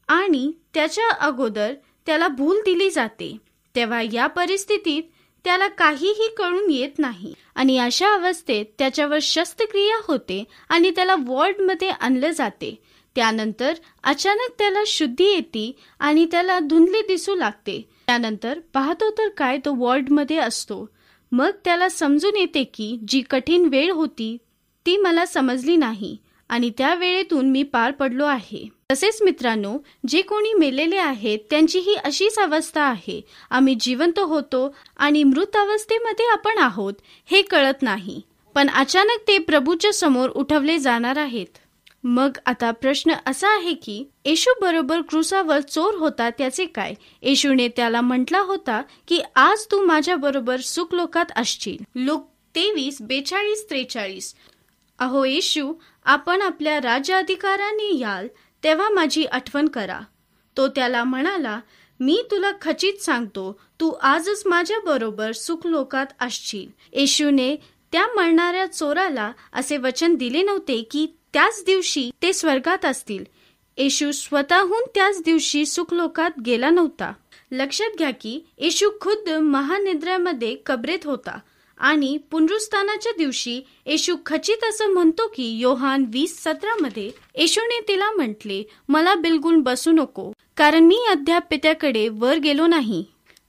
[0.07, 1.73] आणि त्याच्या अगोदर
[2.05, 3.37] त्याला भूल दिली जाते.
[3.75, 5.03] तेव्हा या परिस्थितीत
[5.43, 7.33] त्याला काहीही कळून येत नाही.
[7.55, 12.75] आणि अशा अवस्थेत त्याच्यावर शस्त्रक्रिया होते आणि त्याला वॉर्डमध्ये आणलं जाते.
[13.15, 17.89] त्यानंतर अचानक त्याला शुद्धी येते आणि त्याला धुंदली दिसू लागते.
[18.07, 20.89] त्यानंतर पाहतो तर काय तो वॉर्डमध्ये असतो.
[21.31, 24.37] मग त्याला समजून येते की जी कठीण वेळ होती
[24.85, 26.17] ती मला समजली नाही.
[26.49, 28.67] आणि त्या वेळेतून मी पार पडलो आहे.
[28.91, 33.21] तसेच मित्रांनो जे कोणी मेलेले आहेत त्यांची ही अशीच अवस्था आहे.
[33.49, 36.93] आम्ही जिवंत होतो आणि मृत अवस्थेमध्ये आपण आहोत
[37.31, 38.21] हे कळत नाही.
[38.55, 41.57] पण अचानक ते प्रभूच्या समोर उठवले जाणार आहेत.
[42.03, 46.93] मग आता प्रश्न असा आहे की येशू बरोबर क्रुसावर चोर होता त्याचे काय?
[47.21, 51.83] येशूने त्याला म्हटला होता की आज तू माझ्या बरोबर सुखलोकात असशील.
[51.95, 54.33] लोक तेवीस बेचाळीस त्रेचाळीस.
[54.99, 55.73] अहो येशू
[56.05, 58.27] आपण आपल्या राज्याधिकाराने याल
[58.63, 59.99] तेव्हा माझी आठवण करा.
[60.57, 61.59] तो त्याला म्हणाला
[61.99, 67.55] मी तुला खचित सांगतो तू आजच माझ्या बरोबर सुखलोकात असशील येशूने
[67.91, 73.23] त्या मरणाऱ्या चोराला असे वचन दिले नव्हते की त्याच दिवशी ते स्वर्गात असतील.
[73.77, 77.13] येशू स्वतःहून त्याच दिवशी सुखलोकात गेला नव्हता.
[77.51, 81.39] लक्षात घ्या की येशू खुद्द महानिद्रामध्ये कबरेत होता.
[81.79, 89.15] आणि पुनरुस्थानाच्या दिवशी येशू खचित असं म्हणतो की योहान वीस सतरामध्ये येशूने तिला म्हटले मला
[89.15, 93.03] बिलकुल बसू नको कारण मी अद्याप पित्याकडे वर गेलो नाही.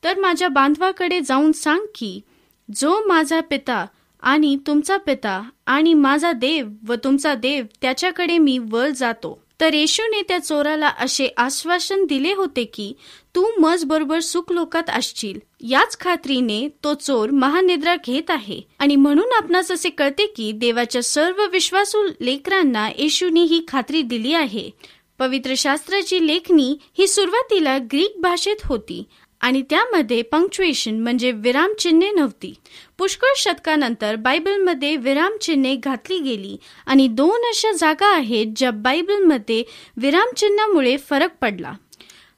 [0.05, 2.21] तर माझ्या बांधवाकडे जाऊन सांग की
[2.69, 3.87] जो माझा पिता
[4.23, 9.43] आणि तुमचा पिता आणि माझा देव व तुमचा देव त्याच्याकडे मी वर जातो.
[9.61, 12.93] तर येशूने त्या चोराला असे आश्वासन दिले होते की
[13.35, 15.39] तू मज बरोबर सुख लोकात असशील.
[15.61, 18.61] याच खात्रीने तो चोर महानिद्रा घेत आहे.
[18.79, 24.71] आणि म्हणून आपणास असे कळते की देवाच्या सर्व विश्वासू लेकरांना येशूने ही खात्री दिली आहे.
[25.19, 29.05] पवित्र शास्त्राची लेखणी ही सुरुवातीला ग्रीक भाषेत होती.
[29.41, 32.55] आणि त्यामध्ये पंक्च्युएशन म्हणजे विरामचिन्हे नव्हती.
[32.99, 39.65] पुष्कळ शतकानंतर बायबलमध्ये विरामचिन्हे घातली गेली आणि दोन अशा जागा आहेत ज्या बायबलमध्ये
[39.97, 41.73] विरामचिन्हामुळे फरक पडला.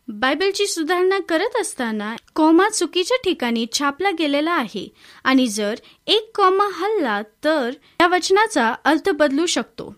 [0.09, 4.89] बायबलची सुधारणा करत असताना कॉमा चुकीच्या ठिकाणी छापला गेलेला आहे
[5.25, 5.75] आणि जर
[6.07, 9.95] एक कॉमा हल्ला तर या वचनाचा अर्थ बदलू शकतो.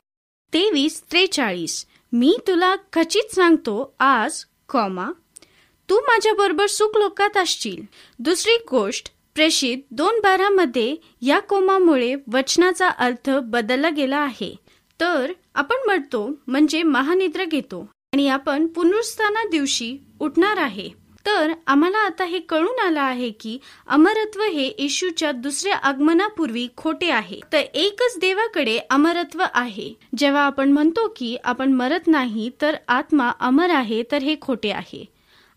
[0.53, 1.87] तेवीस त्रेचाळीस.
[2.13, 5.11] मी तुला खचित सांगतो आज कॉमा
[5.91, 7.83] तू माझ्या बरोबर सुख लोकात असशील.
[8.19, 14.55] दुसरी गोष्ट प्रेषित दोन बारामध्ये या कोमामुळे वचनाचा अर्थ बदलला गेला आहे.
[15.01, 17.81] तर आपण म्हणतो म्हणजे महानिद्रा घेतो
[18.13, 20.89] आणि आपण पुनरुस्थाना दिवशी उठणार आहे.
[21.27, 27.41] तर आम्हाला आता हे कळून आलं आहे की अमरत्व हे येशूच्या दुसऱ्या आगमनापूर्वी खोटे आहे.
[27.53, 29.93] तर एकच देवाकडे अमरत्व आहे.
[30.19, 35.05] जेव्हा आपण म्हणतो की आपण मरत नाही तर आत्मा अमर आहे तर हे खोटे आहे.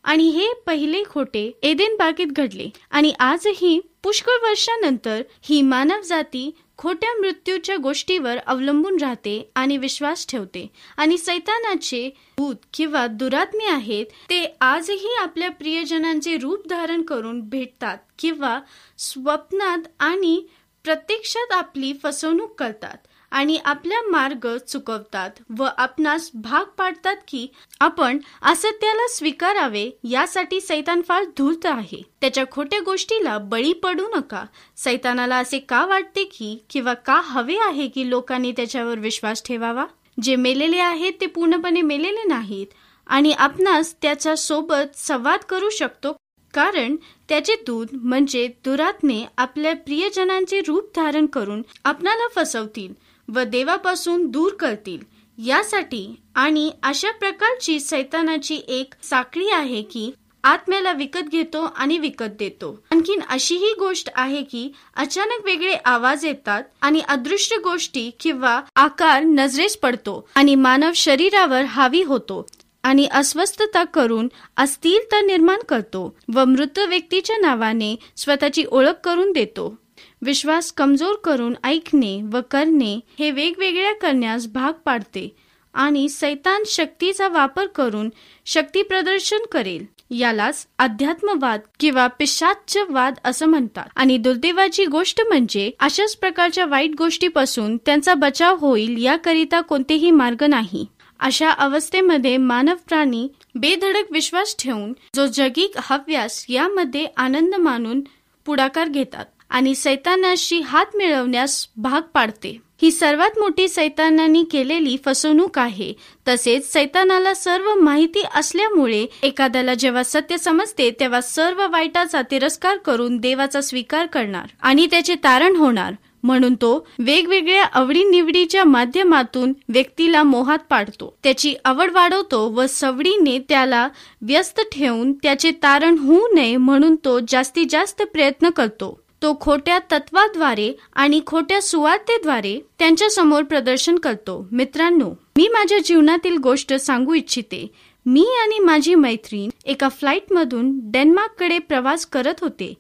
[0.08, 2.70] आणि हे पहिले खोटे एदेन बागेत घडले.
[2.92, 10.68] आणि आजही पुष्कळ वर्षानंतर ही मानव जाती खोट्या मृत्यूच्या गोष्टीवर अवलंबून राहते आणि विश्वास ठेवते.
[10.98, 18.60] आणि सैतानाचे भूत किंवा दुरात्मे आहेत ते आजही आपल्या प्रियजनांचे रूप धारण करून भेटतात किंवा
[18.98, 20.42] स्वप्नात आणि
[20.84, 23.07] प्रत्यक्षात आपली फसवणूक करतात.
[23.32, 27.48] आणि आपला मार्ग चुकवतात व आपणास भाग पाडतात की
[27.80, 32.02] आपण असत्याला स्वीकारावे यासाठी सैतान फार धूर्त आहे.
[32.22, 34.44] त्याच्या खोट्या गोष्टीला बळी पडू नका.
[34.78, 39.86] सैतानाला असे का वाटते की किंवा का हवे आहे की लोकांनी त्याच्यावर विश्वास ठेवावा?
[40.22, 42.68] जे मेलेले आहेत ते पूर्णपणे मेलेले नाहीत
[43.08, 46.16] आणि आपणास त्याच्या सोबत संवाद करू शकतो.
[46.54, 46.96] कारण
[47.30, 52.94] त्याचे दूध म्हणजे दुरात्मे आपल्या प्रियजनांचे रूप धारण करून आपणाला फसवतील.
[53.34, 55.00] व देवापासून दूर करतील.
[55.38, 60.12] यासाठी आणि अशा प्रकारची सैतानाची एक साखळी आहे की
[60.44, 62.84] आत्म्याला विकत घेतो आणि विकत देतो.
[62.92, 69.78] आणखीन अशीही गोष्ट आहे की अचानक वेगळे आवाज येतात आणि अदृश्य गोष्टी किंवा आकार नजरेस
[69.78, 72.46] पडतो आणि मानव शरीरावर हावी होतो
[72.84, 79.76] आणि अस्वस्थता करून अस्थिरता निर्माण करतो व मृत व्यक्तीच्या नावाने स्वतःची ओळख करून देतो.
[80.22, 85.36] विश्वास कमजोर करून ऐकणे व करणे हे वेगवेगळ्या करण्यास भाग पाडते
[85.74, 88.10] आणि सैतान शक्तीचा वापर करून
[88.46, 89.86] शक्ती प्रदर्शन करेल.
[90.12, 93.86] यालाच अध्यात्मवाद किंवा पिशाच्यवाद असं म्हणतात.
[93.96, 100.86] आणि दुर्दैवाची गोष्ट म्हणजे अशाच प्रकारच्या वाईट गोष्टीपासून त्यांचा बचाव होईल याकरिता कोणतेही मार्ग नाही.
[101.20, 108.02] अशा अवस्थेमध्ये मानव प्राणी बेधडक विश्वास ठेवून जो जगिक हव्यास यामध्ये आनंद मानून
[108.46, 109.26] पुढाकार घेतात.
[109.50, 112.58] आणि सैतानाशी हात मिळवण्यास भाग पाडते.
[112.82, 115.94] ही सर्वात मोठी सैतानाने केलेली फसवणूक आहे.
[116.28, 123.62] तसेच सैतानाला सर्व माहिती असल्यामुळे एखाद्याला जेव्हा सत्य समजते तेव्हा सर्व वाईटाचा तिरस्कार करून देवाचा
[123.62, 125.94] स्वीकार करणार आणि त्याचे तारण होणार.
[126.24, 131.18] म्हणून तो वेगवेगळ्या आवडीनिवडीच्या माध्यमातून व्यक्तीला मोहात पाडतो.
[131.24, 133.88] त्याची आवड वाढवतो व सवडीने त्याला
[134.22, 139.00] व्यस्त ठेवून त्याचे तारण होऊ नये म्हणून तो जास्तीत जास्त प्रयत्न करतो.
[139.22, 144.48] तो खोट्या तत्वाद्वारे आणि खोट्या सुवार्तेद्वारे त्यांच्यासमोर प्रदर्शन करतो.
[144.52, 147.68] मित्रांनो मी माझ्या जीवनातील गोष्ट सांगू इच्छिते.
[148.06, 152.74] मी आणि माझी मैत्रीण एका फ्लाईटमधून डेन्मार्ककडे प्रवास करत होते.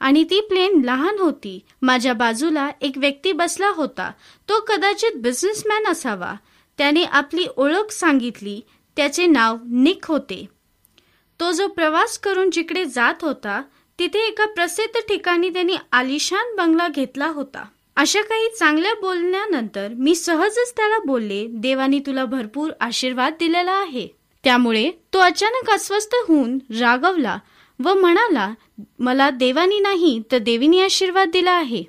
[0.00, 1.60] आणि ती प्लेन लहान होती.
[1.82, 4.10] माझ्या बाजूला एक व्यक्ती बसला होता.
[4.48, 6.34] तो कदाचित बिझनेसमॅन असावा.
[6.78, 8.60] त्याने आपली ओळख सांगितली.
[8.96, 10.46] त्याचे नाव निक होते.
[11.40, 13.62] तो जो प्रवास करून जिकडे जात होता
[13.98, 17.64] तिथे एका प्रसिद्ध ठिकाणी त्यांनी आलिशान बंगला घेतला होता.
[17.96, 24.08] अशा काही चांगल्या बोलण्यानंतर मी सहजच त्याला बोलले देवानी तुला भरपूर आशीर्वाद दिलेला आहे.
[24.44, 27.38] त्यामुळे तो अचानक अस्वस्थ होऊन रागवला
[27.84, 28.52] व म्हणाला
[28.98, 31.82] मला देवानी नाही तर देवीनी आशीर्वाद दिला आहे.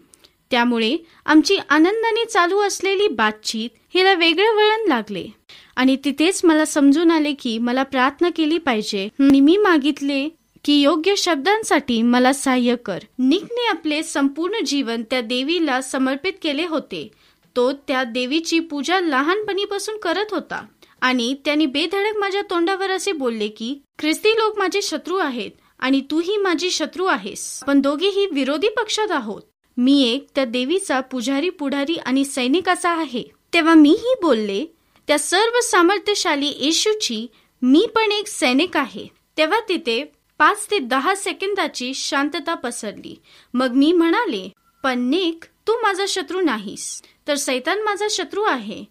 [0.52, 5.28] त्यामुळे आमची आनंदाने चालू असलेली बातचीत हिला वेगळं वळण लागले.
[5.76, 9.10] आणि तिथेच मला समजून आले की मला प्रार्थना केली पाहिजे.
[9.20, 10.30] मी मागितले
[10.66, 13.00] की योग्य शब्दांसाठी मला सहाय्य कर.
[13.20, 17.12] निकने आपले संपूर्ण जीवन त्या देवीला समर्पित केले होते.
[17.56, 20.66] तो त्या देवीची पूजा लहानपणीपासून करत होता.
[21.02, 26.38] आणि त्यांनी बेधडक माझ्या तोंडावर असे बोलले की ख्रिस्ती लोक माझे शत्रू आहेत आणि तूही
[26.38, 27.64] माझी शत्रू आहेस.
[27.68, 29.42] पण दोघेही विरोधी पक्षात आहोत.
[29.78, 33.24] मी एक त्या देवीचा पुजारी पुढारी आणि सैनिक असा आहे.
[33.54, 34.66] तेव्हा मीही बोलले
[35.08, 37.28] त्या सर्व सामर्थ्यशाली येशूची
[37.62, 39.08] मी पण एक सैनिक आहे.
[39.38, 43.16] तेव्हा तिथे पाच ते दहा सेकंदाची शांतता पसरली.
[43.54, 44.50] मग मी म्हणाले
[44.84, 47.02] पण निक तू माझा शत्रू नाहीस.
[47.28, 48.84] तर सैतान माझा शत्रू आहे.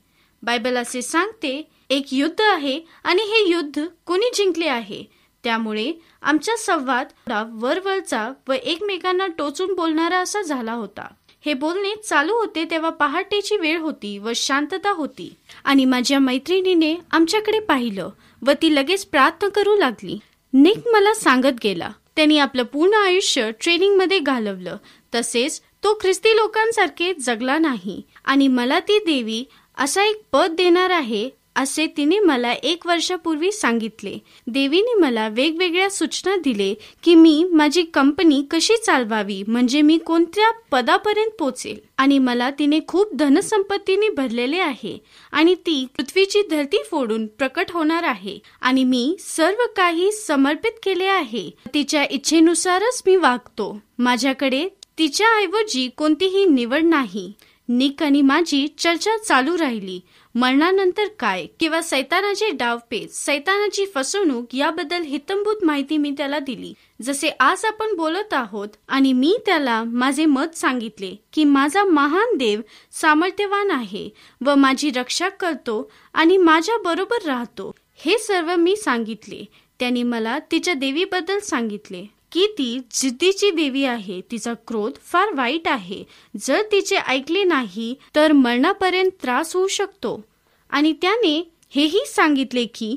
[0.43, 5.05] बायबल असे सांगते एक युद्ध आहे आणि हे युद्ध कोणी जिंकले आहे?
[5.45, 7.07] त्यामुळे आमचा संवाद
[7.53, 11.07] वरवरचा व एकमेकांना टोचून बोलणारा असा झाला होता.
[11.47, 15.35] हे बोलणे चालू होते तेव्हा पहाटेची वेळ होती व शांतता होती.
[15.65, 18.11] आणि माझ्या मैत्रिणीने आमच्याकडे पाहिलं
[18.47, 20.19] व ती लगेच प्रार्थना करू लागली.
[20.59, 21.91] निक मला सांगत गेला.
[22.17, 24.77] त्यांनी आपलं पूर्ण आयुष्य ट्रेनिंगमध्ये घालवलं.
[25.15, 28.03] तसेच तो ख्रिस्ती लोकांसारखे जगला नाही.
[28.25, 29.45] आणि मला ती देवी
[29.79, 34.19] असा एक पद देणार आहे असे तिने मला एक वर्षापूर्वी सांगितले.
[34.47, 41.31] देवीने मला वेगवेगळ्या सूचना दिले की मी माझी कंपनी कशी चालवावी म्हणजे मी कोणत्या पदापर्यंत
[41.39, 41.79] पोचेल.
[41.99, 44.99] आणि मला तिने खूप धनसंपत्तीने भरलेले आहे
[45.33, 48.39] आणि ती पृथ्वीची धरती फोडून प्रकट होणार आहे.
[48.61, 51.51] आणि मी सर्व काही समर्पित केले आहे.
[51.75, 53.79] तिच्या इच्छेनुसारच मी वागतो.
[53.99, 57.33] माझ्याकडे तिच्या ऐवजी कोणतीही निवड नाही.
[57.69, 60.01] निक आणि माझी चर्चा चालू राहिली.
[60.37, 61.47] मरणानंतर काय?
[61.61, 66.73] किंवा सैतानाचे डावपेच सैतानाची फसवणूक याबद्दल हितंभूत माहिती मी त्याला दिली.
[67.03, 72.61] जसे आज आपण बोलत आहोत आणि मी त्याला माझे मत सांगितले की माझा महान देव
[72.93, 74.09] सामर्थ्यवान आहे
[74.45, 77.73] व माझी रक्षा करतो आणि माझ्या बरोबर राहतो.
[77.97, 79.45] हे सर्व मी सांगितले.
[79.79, 82.16] त्यांनी मला तिच्या देवीबद्दल सांगितले.
[82.37, 84.21] की ती जिद्दीची देवी आहे.
[84.31, 86.05] तिचा क्रोध फार वाईट आहे.
[86.41, 90.25] जर तिचे ऐकले नाही तर मरणापर्यंत त्रास होऊ शकतो.
[90.71, 92.97] आणि त्याने हेही सांगितले की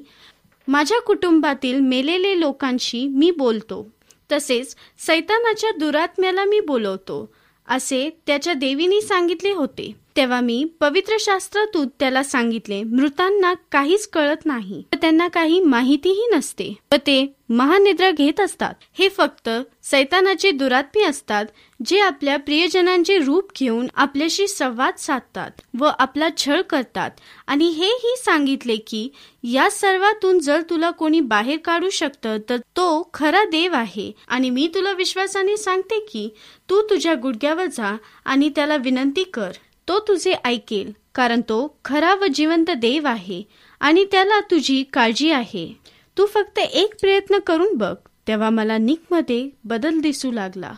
[0.68, 3.90] माझ्या कुटुंबातील मेलेले लोकांशी मी बोलतो.
[4.32, 7.34] तसेच सैतानाच्या दुरात्म्याला मी बोलवतो.
[7.68, 9.92] असे त्याच्या देवीने सांगितले होते.
[10.20, 12.84] तेव्हा मी पवित्र शास्त्रातून त्याला सांगितले.
[12.84, 14.84] मृतांना काहीच कळत नाही.
[15.02, 16.76] त्यांना काही माहितीही नसते.
[16.92, 18.74] व ते महानिद्रा घेत असतात.
[19.00, 19.50] हे फक्त
[19.84, 21.46] सैतानाचे दुरात्मी असतात
[21.86, 27.12] जे आपल्या प्रियजनांचे रूप घेऊन आपल्याशी संवाद साधतात व आपला छळ करतात.
[27.48, 29.10] आणि हेही सांगितले की
[29.44, 34.12] या सर्वातून जर तुला कोणी बाहेर काढू शकतं तर तो खरा देव आहे.
[34.28, 36.30] आणि मी तुला विश्वासाने सांगते की
[36.70, 39.52] तू तुझ्या गुडघ्यावर जा आणि त्याला विनंती कर.
[39.90, 43.44] तो तुझे ऐकेल कारण तो खरा व जिवंत देव आहे
[43.80, 45.74] आणि त्याला तुझी काळजी आहे.
[46.18, 47.96] तू फक्त एक प्रयत्न करून बघ
[48.28, 50.74] तेव्हा मला निकमध्ये बदल दिसू लागला.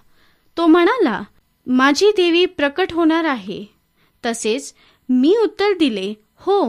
[0.58, 1.22] तो म्हणाला
[1.68, 3.66] माझी देवी प्रकट होणार आहे.
[4.26, 4.74] तसेच
[5.10, 6.62] मी उत्तर दिले हो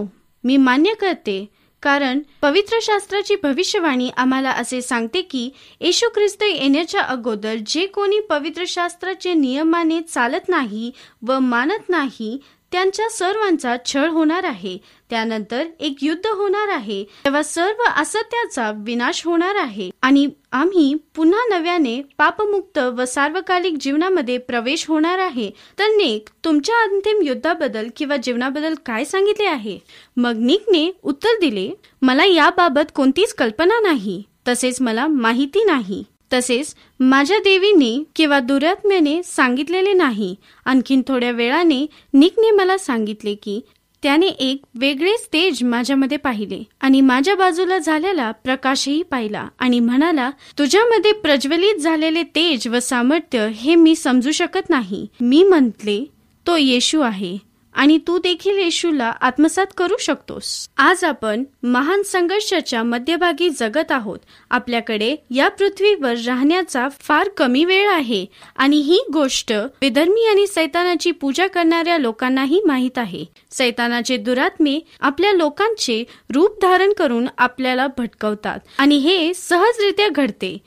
[0.45, 1.47] मी मान्य करते
[1.83, 5.49] कारण पवित्र शास्त्राची भविष्यवाणी आम्हाला असे सांगते की
[5.81, 10.91] येशू ख्रिस्त येण्याच्या अगोदर जे कोणी पवित्र शास्त्राचे नियमाने चालत नाही
[11.23, 12.39] व मानत नाही
[12.73, 14.79] त्यांच्या सर्वांचा छळ होणार आहे.
[15.11, 17.05] त्यानंतर एक युद्ध होणार आहे.
[17.05, 19.91] तेव्हा सर्व असत्याचा विनाश होणार आहे.
[20.03, 25.51] आणि आम्ही पुन्हा नव्याने पापमुक्त व सार्वकालिक जीवनामध्ये प्रवेश होणार आहे.
[25.79, 29.79] तर निक तुमच्या अंतिम युद्धाबद्दल किंवा जीवनाबद्दल काय सांगितले आहे?
[30.17, 31.71] मग निकने उत्तर दिले
[32.03, 34.23] मला याबाबत कोणतीच कल्पना नाही.
[34.49, 36.05] तसेच मला माहिती नाही.
[36.33, 40.35] तसेच माझ्या देवीने किंवा दुरात्म्याने सांगितलेले नाही.
[40.65, 43.61] आणखीन थोड्या वेळाने निकने मला सांगितले की
[44.03, 51.13] त्याने एक वेगळेच तेज माझ्यामध्ये पाहिले आणि माझ्या बाजूला झालेला प्रकाशही पाहिला आणि म्हणाला तुझ्यामध्ये
[51.13, 55.07] प्रज्वलित झालेले तेज व सामर्थ्य हे मी समजू शकत नाही.
[55.21, 56.05] मी म्हटले
[56.47, 57.37] तो येशू आहे.
[57.73, 60.69] आणि तू देखील येशूला आत्मसात करू शकतोस.
[60.77, 64.19] आज आपण महान संघर्षाच्या मध्यभागी जगत आहोत.
[64.51, 71.47] आपल्याकडे या पृथ्वीवर राहण्याचा फार कमी वेळ आहे आणि ही गोष्ट विधर्मी आणि सैतानाची पूजा
[71.47, 73.25] करणाऱ्या लोकांनाही माहीत आहे.
[73.51, 76.05] सैतानाचे दुरात्मे आपल्या लोकांचे
[76.35, 80.59] रूप धारण करून आपल्याला भटकवतात आणि हे सहजरित्या घडते.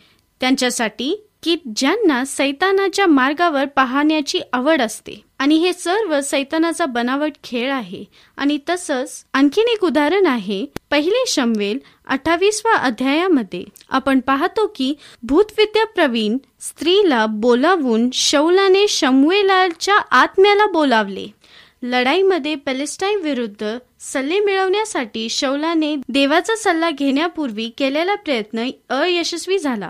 [0.41, 5.21] त्यांच्यासाठी की ज्यांना सैतानाच्या मार्गावर पाहण्याची आवड असते.
[5.39, 8.03] आणि हे सर्व सैतानाचा बनावट खेळ आहे.
[8.37, 10.65] आणि तसंच आणखीन एक उदाहरण आहे.
[10.91, 21.27] पहिले शमवेल अठ्ठावीसवा अध्यायामध्ये आपण पाहतो की भूतविद्या प्रवीण स्त्रीला बोलावून शौलाने शमवेलाच्या आत्म्याला बोलावले.
[21.83, 29.89] लढाईमध्ये पॅलेस्टाईन विरुद्ध सल्ले मिळवण्यासाठी शौलाने देवाचा सल्ला घेण्यापूर्वी केलेला प्रयत्न अयशस्वी झाला.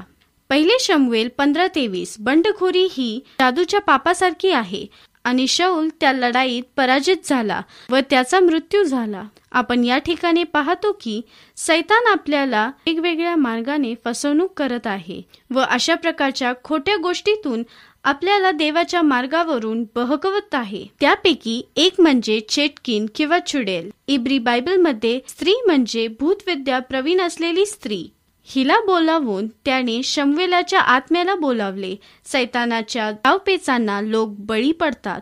[0.50, 2.16] पहिले शमवेल पंधरा तेवीस.
[2.20, 4.86] बंडखोरी ही जादूच्या पापासारखी आहे
[5.26, 9.24] आणि शौल त्या लढाईत पराजित झाला व त्याचा मृत्यू झाला.
[9.52, 11.22] आपण या ठिकाणी पाहतो की
[11.58, 15.22] सैतान आपल्याला वेगवेगळ्या मार्गाने फसवणूक करत आहे
[15.54, 17.64] व अशा प्रकारच्या खोट्या गोष्टीतून
[18.04, 20.86] आपल्याला देवाच्या मार्गावरून बहकवत आहे.
[21.00, 28.06] त्यापैकी एक म्हणजे चेटकिन किंवा चुडेल इब्री बायबलमध्ये स्त्री म्हणजे भूतविद्या प्रवीण असलेली स्त्री.
[28.48, 31.96] हिला बोलावून त्याने शमवेलाच्या आत्म्याला बोलावले.
[32.26, 35.22] सैतानाच्या गावपेचांना लोक बळी पडतात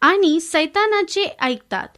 [0.00, 1.88] आणि सैतानाचे ऐकतात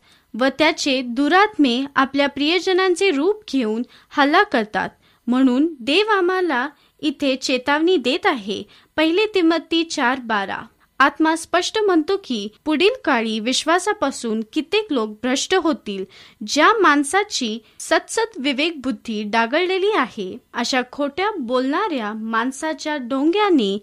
[0.41, 4.91] व त्याचे दुरात्मे आपल्या प्रियजनांचे रूप घेऊन हल्ला करतात.
[5.27, 6.69] म्हणून देव आम्हाला
[7.01, 8.63] इथे चेतावणी देत आहे.
[8.97, 10.61] पहिले तिमत्ती चार बारा.
[10.99, 16.05] आत्मा स्पष्ट म्हणतो की पुढील काळी विश्वासापासून कित्येक लोक भ्रष्ट होतील
[16.47, 20.39] ज्या माणसाची सतसत विवेक बुद्धी डागळलेली आहे.
[20.55, 23.79] अशा खोट्या बोलणाऱ्या माणसाच्या डोंग्याने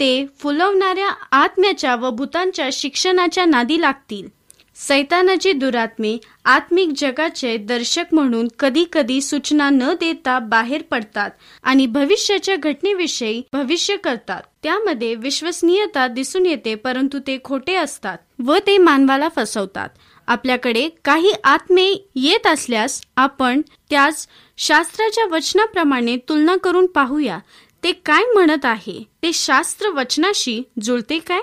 [0.00, 4.28] ते फुलवणाऱ्या आत्म्याच्या व भूतांच्या शिक्षणाच्या नादी लागतील.
[4.76, 11.30] सैतानाची दुरात्मे आत्मिक जगाचे दर्शक म्हणून कधी कधी सूचना न देता बाहेर पडतात
[11.62, 14.42] आणि भविष्याच्या घटनेविषयी भविष्य करतात.
[14.62, 19.88] त्यामध्ये विश्वसनीयता दिसून येते परंतु ते खोटे असतात व ते मानवाला फसवतात.
[20.28, 23.60] आपल्याकडे काही आत्मे येत असल्यास आपण
[23.90, 24.26] त्यास
[24.58, 27.38] शास्त्राच्या वचनाप्रमाणे तुलना करून पाहूया.
[27.82, 29.02] ते काय म्हणत आहे?
[29.22, 31.40] ते शास्त्र वचनाशी जुळते काय?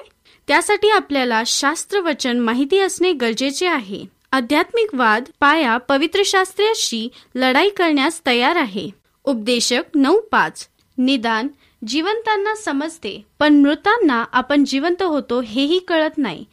[0.51, 4.05] त्यासाठी आपल्याला शास्त्र वचन माहिती असणे गरजेचे आहे.
[4.31, 8.89] आध्यात्मिक वाद पाया पवित्र शास्त्राशी लढाई करण्यास तयार आहे.
[9.23, 10.67] उपदेशक नऊ पाच.
[10.97, 11.47] निदान
[11.87, 16.45] जिवंतांना समजते पण मृतांना आपण जिवंत होतो हेही कळत नाही.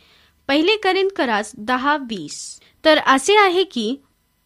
[0.49, 2.61] पहिले करीन करास दहा वीस.
[2.84, 3.96] तर असे आहे की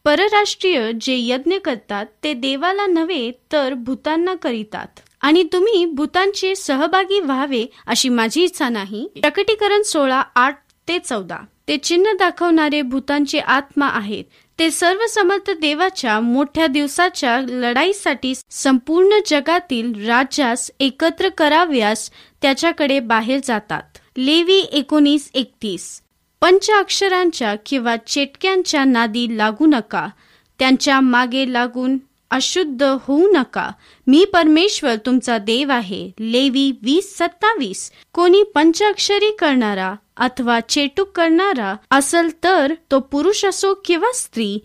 [0.05, 5.01] परराष्ट्रीय जे यज्ञ करतात ते देवाला नव्हे तर भूतांना करीतात.
[5.23, 9.09] आणि तुम्ही भूतांचे सहभागी व्हावे अशी माझी इच्छा नाही.
[9.21, 10.59] प्रकटीकरण सोळा आठ
[10.89, 11.39] ते चौदा.
[11.69, 14.25] ते चिन्ह दाखवणारे भूतांचे आत्मा आहेत.
[14.59, 22.11] ते सर्व समर्थ देवाच्या मोठ्या दिवसाच्या लढाईसाठी संपूर्ण जगातील राज्यास एकत्र कराव्यास
[22.43, 23.83] त्याच्याकडे बाहेर जातात.
[24.17, 26.03] लेवी एकोणीस एकतीस.
[26.41, 30.09] पंच अक्षरांच्या किंवा चेटक्यांच्या नादी लागू नका.
[30.59, 31.99] त्यांच्या मागे लागून
[32.33, 33.71] अशुद्ध होऊ नका.
[34.07, 36.11] मी परमेश्वर तुमचा देव आहे.
[36.21, 37.91] लेवी वीस सत्तावीस.
[38.13, 44.59] कोणी पंचाक्षरी करणारा अथवा चेटूक करणारा असल तर तो पुरुष असो किंवा स्त्री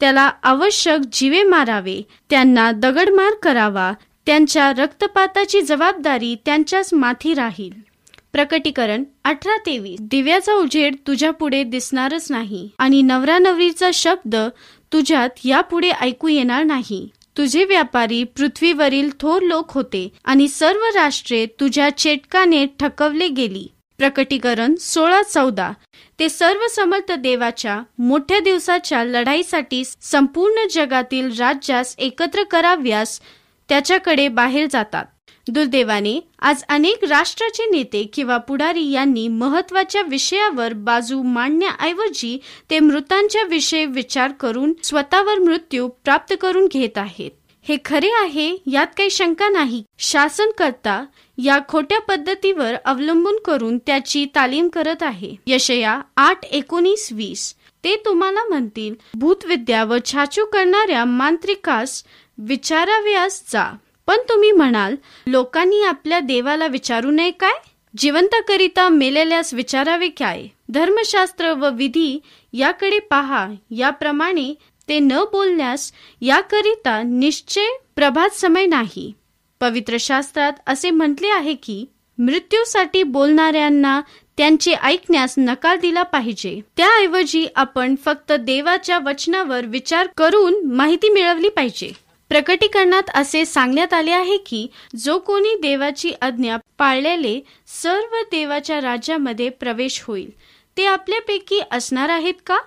[0.00, 3.92] त्याला आवश्यक जीवे मारावे त्यांना दगडमार करावा
[4.26, 7.78] त्यांच्या रक्तपाताची जबाबदारी त्यांच्याच माथी राहील.
[8.32, 10.00] प्रकटीकरण अठरा तेवीस.
[10.00, 12.68] दिव्याचा उजेड तुझ्या पुढे दिसणारच नाही.
[12.78, 14.36] आणि नवरा नवरीचा शब्द
[14.92, 17.08] तुझ्यात यापुढे ऐकू येणार नाही.
[17.36, 23.66] तुझे व्यापारी पृथ्वीवरील थोर लोक होते आणि सर्व राष्ट्रे तुझ्या चेटकाने ठकवले गेली.
[23.98, 25.72] प्रकटीकरण सोळा चौदा.
[26.18, 33.20] ते सर्व समर्थ देवाच्या मोठ्या दिवसाच्या लढाईसाठी संपूर्ण जगातील राज्यास एकत्र कराव्यास
[33.68, 35.04] त्याच्याकडे बाहेर जातात.
[35.46, 42.38] दुर्दैवाने आज अनेक राष्ट्राचे नेते किंवा पुढारी यांनी महत्त्वाच्या विषयावर बाजू मांडण्याऐवजी
[42.70, 47.30] ते मृतांच्या विषयी विचार करून स्वतःवर मृत्यू प्राप्त करून घेत आहेत.
[47.62, 49.82] हे खरे आहे यात काही शंका नाही.
[49.98, 51.04] शासनकर्ता
[51.38, 55.34] या खोट्या पद्धतीवर अवलंबून करून त्याची तालीम करत आहे.
[55.46, 57.54] यशया आठ एकोणीस वीस.
[57.84, 62.02] ते तुम्हाला म्हणतील भूतविद्या व छाचू करणाऱ्या मांत्रिकास
[62.38, 63.70] विचाराव्यास जा.
[64.10, 64.94] पण तुम्ही म्हणाल
[65.26, 67.52] लोकांनी आपल्या देवाला विचारू नये काय?
[67.98, 70.46] जिवंताकरिता मेलेल्यास विचारावे काय?
[70.68, 72.18] धर्मशास्त्र व विधी
[72.52, 73.48] याकडे पहा.
[73.70, 74.54] याप्रमाणे
[74.88, 79.12] ते न बोलण्यास याकरिता निश्चय प्रभात समय नाही.
[79.60, 81.84] पवित्र शास्त्रात असे म्हटले आहे की
[82.18, 84.00] मृत्यूसाठी बोलणाऱ्यांना
[84.36, 86.60] त्यांचे ऐकण्यास नकार दिला पाहिजे.
[86.76, 92.09] त्याऐवजी आपण फक्त देवाच्या वचनावर विचार करून माहिती मिळवली पाहिजे.
[92.30, 94.66] प्रकटीकरणात असे सांगण्यात आले आहे की
[94.96, 100.30] जो कोणी देवाची आज्ञा पाळलेले सर्व देवाच्या राज्यामध्ये प्रवेश होईल
[100.76, 102.58] ते आपल्यापैकी असणार आहेत का?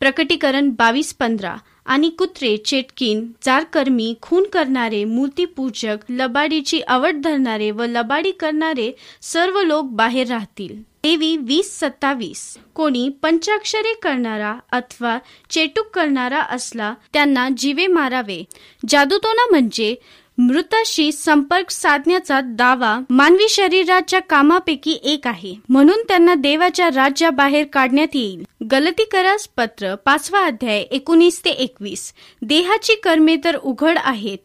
[0.00, 1.54] प्रकटीकरण बावीस पंधरा
[1.86, 8.90] आणि कुत्रे चेटकीन जारकर्मी खून करणारे मूर्तीपूजक लबाडीची आवड धरणारे व लबाडी करणारे
[9.22, 10.82] सर्व लोक बाहेर राहतील.
[11.08, 12.40] एवी वीस सत्तावीस.
[12.74, 15.18] कोणी पंचाक्षरे करणारा अथवा
[15.50, 18.42] चेटूक करणारा असला त्यांना जीवे मारावे.
[18.88, 19.94] जादूतोना म्हणजे
[20.38, 25.54] मृताशी संपर्क साधण्याचा दावा मानवी शरीराच्या कामापैकी एक आहे.
[25.68, 28.44] म्हणून त्यांना देवाच्या राज्याबाहेर काढण्यात येईल.
[28.70, 32.12] गलती करास पत्र पाचवा अध्याय एकोणीस ते एकवीस.
[32.42, 34.38] देहाची कर्मे तर उघड आहेत.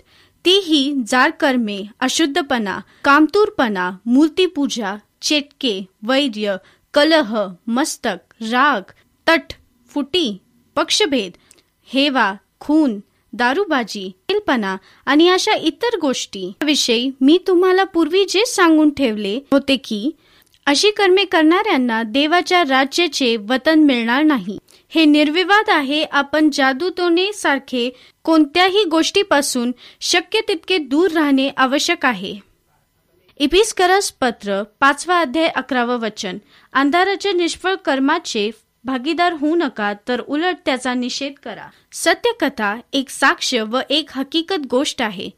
[0.46, 6.56] ती ही जार कर्मे अशुद्धपणा कामतूरपणा मूर्तीपूजा चेटके वैर्य
[6.94, 7.36] कलह
[7.68, 8.92] मस्तक राग
[9.28, 9.54] तट
[9.92, 10.38] फुटी
[10.76, 11.32] पक्षभेद
[11.94, 13.00] हेवा खून
[13.34, 16.52] दारूबाजी किलपणा आणि अशा इतर गोष्टी.
[16.64, 20.10] विषयी मी तुम्हाला पूर्वी जे सांगून ठेवले होते की
[20.66, 24.58] अशी कर्मे करणाऱ्यांना देवाच्या राज्याचे वतन मिळणार नाही.
[24.90, 27.90] हे निर्विवाद आहे आपण जादूतोने सारखे
[28.24, 29.72] कोणत्याही गोष्टीपासून
[30.02, 32.53] शक्य तितके दूर राहणे आवश्यक आहे.
[33.38, 36.38] इपिस्करस पत्र पाचवा अध्याय अकरावं वचन.
[36.74, 38.52] अंधाराच्या निष्फळ कर्माचे
[38.84, 41.68] भागीदार होऊ नका तर उलट त्याचा निषेध करा.
[41.92, 45.30] सत्यकथा एक साक्ष व एक हकीकत गोष्ट आहे.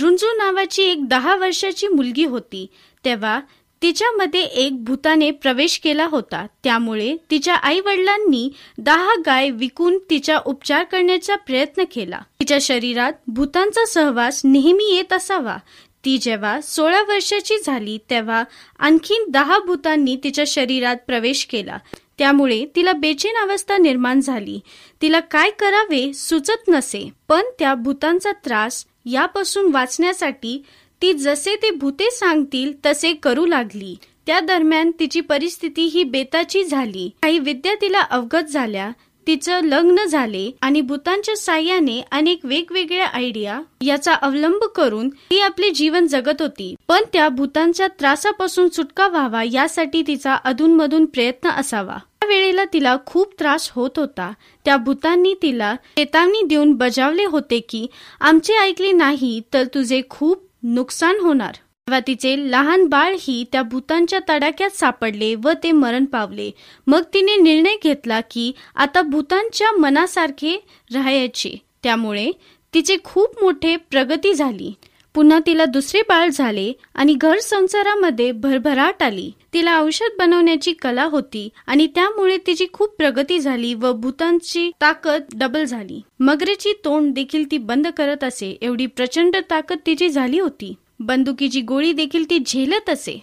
[0.00, 2.66] रुंजू नावाची एक दहा वर्षाची मुलगी होती.
[3.04, 3.40] तेव्हा
[3.82, 6.46] तिच्यामध्ये एक भूताने प्रवेश केला होता.
[6.64, 12.18] त्यामुळे तिच्या आई वडिलांनी दहा गाय विकून तिचा उपचार करण्याचा प्रयत्न केला.
[12.40, 15.56] तिच्या शरीरात भूतांचा सहवास नेहमी येत असावा.
[16.04, 18.44] ती जेव्हा सोळा वर्षाची झाली तेव्हा
[18.78, 21.78] आणखीन दहा भूतांनी तिच्या शरीरात प्रवेश केला.
[22.18, 24.60] त्यामुळे तिला बेचैन अवस्था निर्माण झाली.
[25.02, 30.62] तिला काय करावे सुचत नसे पण त्या भूतांचा त्रास यापासून वाचण्यासाठी
[31.02, 33.94] ती जसे ते भूते सांगतील तसे करू लागली.
[34.26, 37.10] त्या दरम्यान तिची परिस्थिती ही बेताची झाली.
[37.22, 38.90] काही विद्या तिला अवगत झाल्या
[39.26, 46.06] तिचं लग्न झाले आणि भूतांच्या साह्याने अनेक वेगवेगळ्या आयडिया याचा अवलंब करून ती आपले जीवन
[46.06, 46.74] जगत होती.
[46.88, 51.96] पण त्या भूतांच्या त्रासापासून सुटका व्हावा यासाठी तिचा अधूनमधून प्रयत्न असावा.
[51.96, 54.32] त्या वेळेला तिला खूप त्रास होत होता.
[54.64, 57.86] त्या भूतांनी तिला चेतावणी देऊन बजावले होते की
[58.20, 61.54] आमचे ऐकले नाही तर तुझे खूप नुकसान होणार.
[61.86, 66.50] तेव्हा तिचे लहान बाळ ही त्या भूतांच्या तडाक्यात सापडले व ते मरण पावले.
[66.86, 70.56] मग तिने निर्णय घेतला की आता भूतांच्या मनासारखे
[70.94, 71.54] राहायचे.
[71.82, 72.30] त्यामुळे
[72.74, 74.72] तिचे खूप मोठे प्रगती झाली.
[75.14, 79.30] पुन्हा तिला दुसरे बाळ झाले आणि घर संसारामध्ये भरभराट आली.
[79.52, 85.64] तिला औषध बनवण्याची कला होती आणि त्यामुळे तिची खूप प्रगती झाली व भूतांची ताकद डबल
[85.64, 86.00] झाली.
[86.20, 90.74] मगरेची तोंड देखील ती बंद करत असे एवढी प्रचंड ताकद तिची झाली होती.
[91.06, 93.22] बंदुकीची गोळी देखील ती झेलत असे.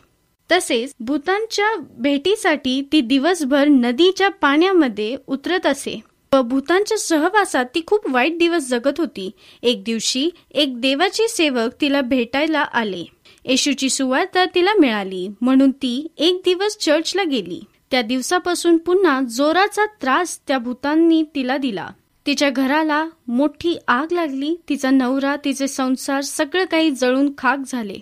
[0.52, 6.00] तसेच भूतांच्या भेटीसाठी ती दिवसभर नदीच्या पाण्यामध्ये उतरत असे.
[6.34, 9.30] व भूतांच्या सहवासात ती खूप वाईट दिवस जगत होती.
[9.64, 13.06] एक दिवशी एक देवाचे सेवक तिला भेटायला आले.
[13.46, 15.28] येशूची सुवार्ता तिला मिळाली.
[15.42, 17.62] म्हणून ती एक दिवस चर्चला गेली.
[17.92, 21.90] त्या दिवसापासून पुन्हा जोराचा त्रास त्या भूतांनी तिला दिला.
[22.26, 28.00] तिच्या घराला मोठी आग लागली तिचा नवरा तिचे संसार सगळं काही जळून खाक झाले.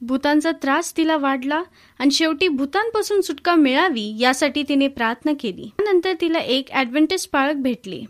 [0.00, 1.62] भूतांचा त्रास तिला वाढला
[1.98, 5.68] आणि शेवटी भूतांपासून सुटका मिळावी यासाठी तिने प्रार्थना केली.
[5.78, 8.00] त्यानंतर तिला एक ॲडव्हेंटेज पाळक भेटले.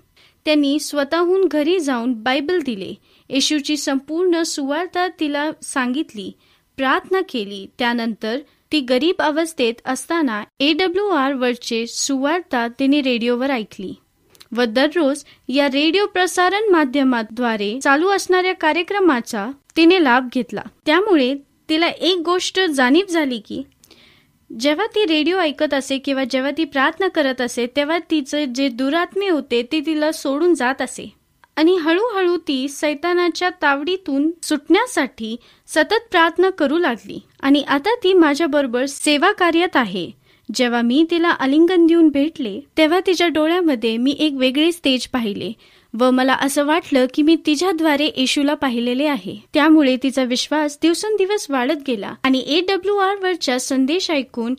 [0.46, 2.92] त्यांनी स्वतःहून घरी जाऊन बायबल दिले.
[3.30, 6.30] येशूची संपूर्ण सुवार्ता तिला सांगितली
[6.78, 7.66] प्रार्थना केली.
[7.78, 8.38] त्यानंतर
[8.72, 13.94] ती गरीब अवस्थेत असताना ए डब्ल्यू आर वरचे सुवार्ता तिने रेडिओवर ऐकली.
[14.56, 20.62] व दररोज या रेडिओ प्रसारण माध्यमाद्वारे चालू असणाऱ्या कार्यक्रमाचा तिने लाभ घेतला.
[20.86, 21.34] त्यामुळे
[21.68, 23.62] तिला एक गोष्ट जाणीव झाली की
[24.60, 29.28] जेव्हा ती रेडिओ ऐकत असे किंवा जेव्हा ती प्रार्थना करत असे तेव्हा तिचे जे दुरात्मे
[29.28, 31.12] होते ते तिला सोडून जात असे.
[31.56, 35.36] आणि हळूहळू ती सैतानाच्या तावडीतून सुटण्यासाठी
[35.66, 37.20] सतत प्रार्थना करू लागली.
[37.40, 40.10] आणि आता ती माझ्याबरोबर सेवा कार्यात आहे.
[40.48, 45.52] जेव्हा मी तिला आलिंगन देऊन भेटले तेव्हा तिच्या डोळ्यामध्ये मी एक वेगळेच तेज पाहिले
[45.94, 49.36] व मला असं वाटलं की मी तिच्याद्वारे येशूला पाहिलेले आहे.
[49.54, 54.54] त्यामुळे तिचा विश्वास दिवसेंदिवस वाढत गेला आणि ए डब्ल्यू आर वरच्या संदेश ऐकून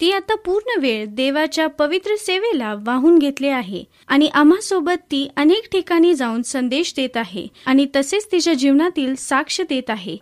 [0.00, 6.14] ती आता पूर्ण वेळ देवाच्या पवित्र सेवेला वाहून घेतले आहे आणि आम्हासोबत ती अनेक ठिकाणी
[6.14, 10.16] जाऊन संदेश देत आहे आणि तसेच तिच्या जीवनातील साक्ष देत आहे.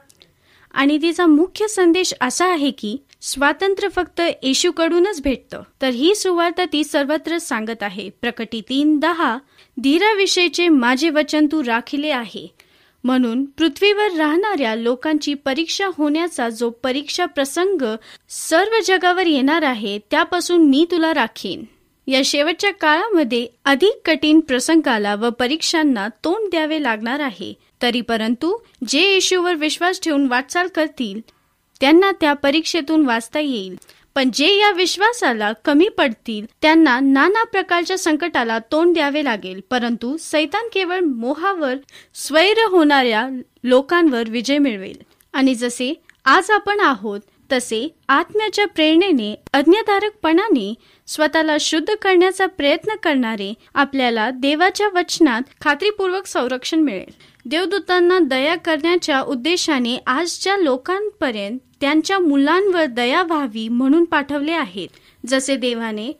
[0.74, 5.62] आणि तिचा मुख्य संदेश असा आहे की स्वातंत्र्य फक्त येशूकडूनच भेटतं.
[5.82, 8.10] तर ही सुवार्ता ती सर्वत्र सांगत आहे.
[8.20, 9.38] प्रकटी तीन दहा
[9.82, 12.46] धीराविषयीचे माझे वचन तू राखिले आहे.
[13.04, 17.96] म्हणून पृथ्वीवर राहणाऱ्या लोकांची परीक्षा होण्याचा जो परीक्षा प्रसंग
[18.28, 21.64] सर्व जगावर येणार आहे त्यापासून मी तुला राखीन.
[22.06, 27.54] या शेवटच्या काळामध्ये अधिक कठीण प्रसंगाला व परीक्षांना तोंड द्यावे लागणार आहे.
[27.82, 28.56] तरी परंतु
[28.88, 31.20] जे येशूवर विश्वास ठेवून वाटचाल करतील
[31.84, 33.76] त्यांना त्या परीक्षेतून वाचता येईल.
[34.14, 39.60] पण जे या विश्वासाला कमी पडतील त्यांना नाना प्रकारच्या संकटाला तोंड द्यावे लागेल.
[39.70, 41.74] परंतु सैतान केवळ मोहावर
[42.14, 43.28] स्वैर होणाऱ्या
[43.64, 45.02] लोकांवर विजय मिळवेल.
[45.32, 47.20] आणि जसे आज आपण आहोत
[47.52, 50.74] तसे आत्म्याच्या प्रेरणेने अज्ञाधारकपणाने
[51.06, 57.12] स्वतःला शुद्ध करण्याचा प्रयत्न करणारे आपल्याला देवाच्या वचनात खात्रीपूर्वक संरक्षण मिळेल.
[57.44, 64.88] देवदूतांना दया करण्याच्या उद्देशाने आजच्या लोकांपर्यंत त्यांच्या मुलांवर दया व्हावी म्हणून पाठवले आहेत.
[65.26, 66.12] जसे देवाने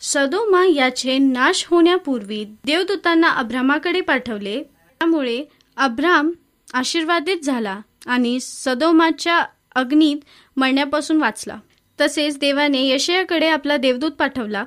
[0.00, 5.44] सदोमा याचे नाश होण्यापूर्वी देवदूतांना अभ्रामाकडे पाठवले त्यामुळे
[5.76, 6.30] अभ्राम
[6.72, 10.16] आशीर्वादित झाला आणि सदोमाच्या अग्नीत
[10.60, 11.56] मरण्यापासून वाचला.
[12.00, 14.64] तसेच देवाने यशयाकडे आपला देवदूत पाठवला.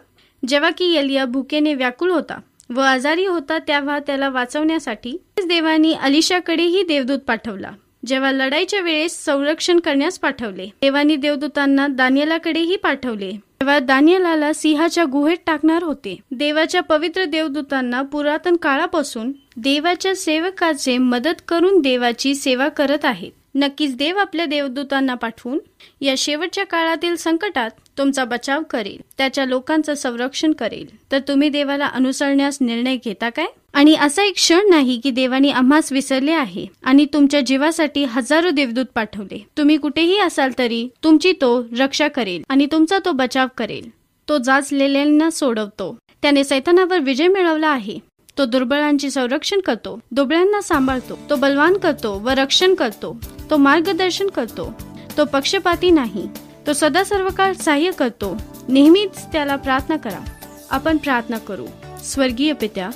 [0.48, 2.39] जेव्हा की यलिया भुकेने व्याकुळ होता
[2.70, 5.18] व आजारी होता तेव्हा त्याला वाचवण्यासाठी
[5.48, 7.72] देवानी अलिशाकडेही देवदूत पाठवला.
[8.06, 13.32] जेव्हा लढाईच्या वेळेस संरक्षण करण्यास पाठवले देवानी देवदूतांना दानियलाकडेही पाठवले.
[13.32, 16.18] तेव्हा दानियलाला सिंहाच्या गुहेत टाकणार होते.
[16.32, 23.32] देवाच्या पवित्र देवदूतांना पुरातन काळापासून देवाच्या सेवकाचे मदत करून देवाची सेवा करत आहेत.
[23.56, 25.60] नक्कीच देव आपल्या देवदूतांना पाठवून
[26.01, 30.86] या शेवटच्या काळातील संकटात तुमचा बचाव करेल त्याच्या लोकांचं संरक्षण करेल.
[31.12, 33.45] तर तुम्ही देवाला अनुसरण्यास निर्णय घेता काय?
[33.74, 38.86] आणि असा एक क्षण नाही की देवानी आम्हास विसरले आहे आणि तुमच्या जीवासाठी हजारो देवदूत
[38.95, 39.39] पाठवले.
[39.58, 43.89] तुम्ही कुठेही असाल तरी तुमची तो रक्षा करेल आणि तुमचा तो बचाव करेल.
[44.28, 45.95] तो जाचलेल्यांना सोडवतो.
[46.22, 47.97] त्याने सैतानावर विजय मिळवला आहे.
[48.38, 53.20] तो दुर्बळांचे संरक्षण करतो दुबळ्यांना सांभाळतो तो बलवान करतो व रक्षण करतो.
[53.54, 54.74] तो मार्गदर्शन करतो.
[55.18, 56.30] तो पक्षपाती नाही.
[56.68, 58.38] तो सदा सर्व काळ सहाय्य करतो.
[58.68, 60.30] नेहमीच त्याला प्रार्थना करा.
[60.72, 61.66] आपण प्रार्थना करू.
[62.04, 62.89] स्वर्गीय पित्या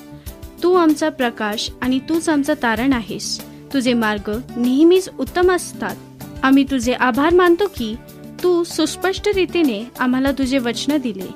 [0.63, 3.41] तू आमचा प्रकाश आणि तूच आमचं तारण आहेस.
[3.73, 5.95] तुझे मार्ग नेहमीच उत्तम असतात.
[6.43, 7.95] आम्ही तुझे आभार मानतो की
[8.43, 11.29] तू सुस्पष्ट रीतीने आम्हाला तुझे वचन दिले.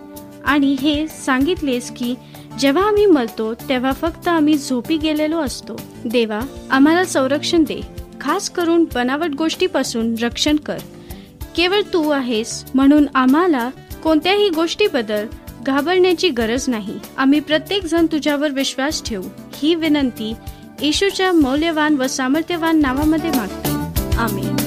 [0.46, 2.16] आणि हे सांगितलेस की
[2.60, 5.82] जेव्हा आम्ही मरतो तेव्हा फक्त आम्ही झोपी गेलेलो असतो.
[6.06, 6.40] देवा
[6.72, 8.01] आम्हाला संरक्षण दे.
[8.22, 10.78] खास करून बनावट गोष्टीपासून रक्षण कर.
[11.56, 13.70] केवळ तू आहेस म्हणून आम्हाला
[14.04, 15.26] कोणत्याही गोष्टीबद्दल
[15.66, 17.00] घाबरण्याची गरज नाही.
[17.18, 19.24] आम्ही प्रत्येक जण तुझ्यावर विश्वास ठेवू.
[19.54, 20.34] ही विनंती
[20.82, 23.72] येशूच्या मौल्यवान व सामर्थ्यवान नावामध्ये मागतो.
[24.18, 24.61] आम्ही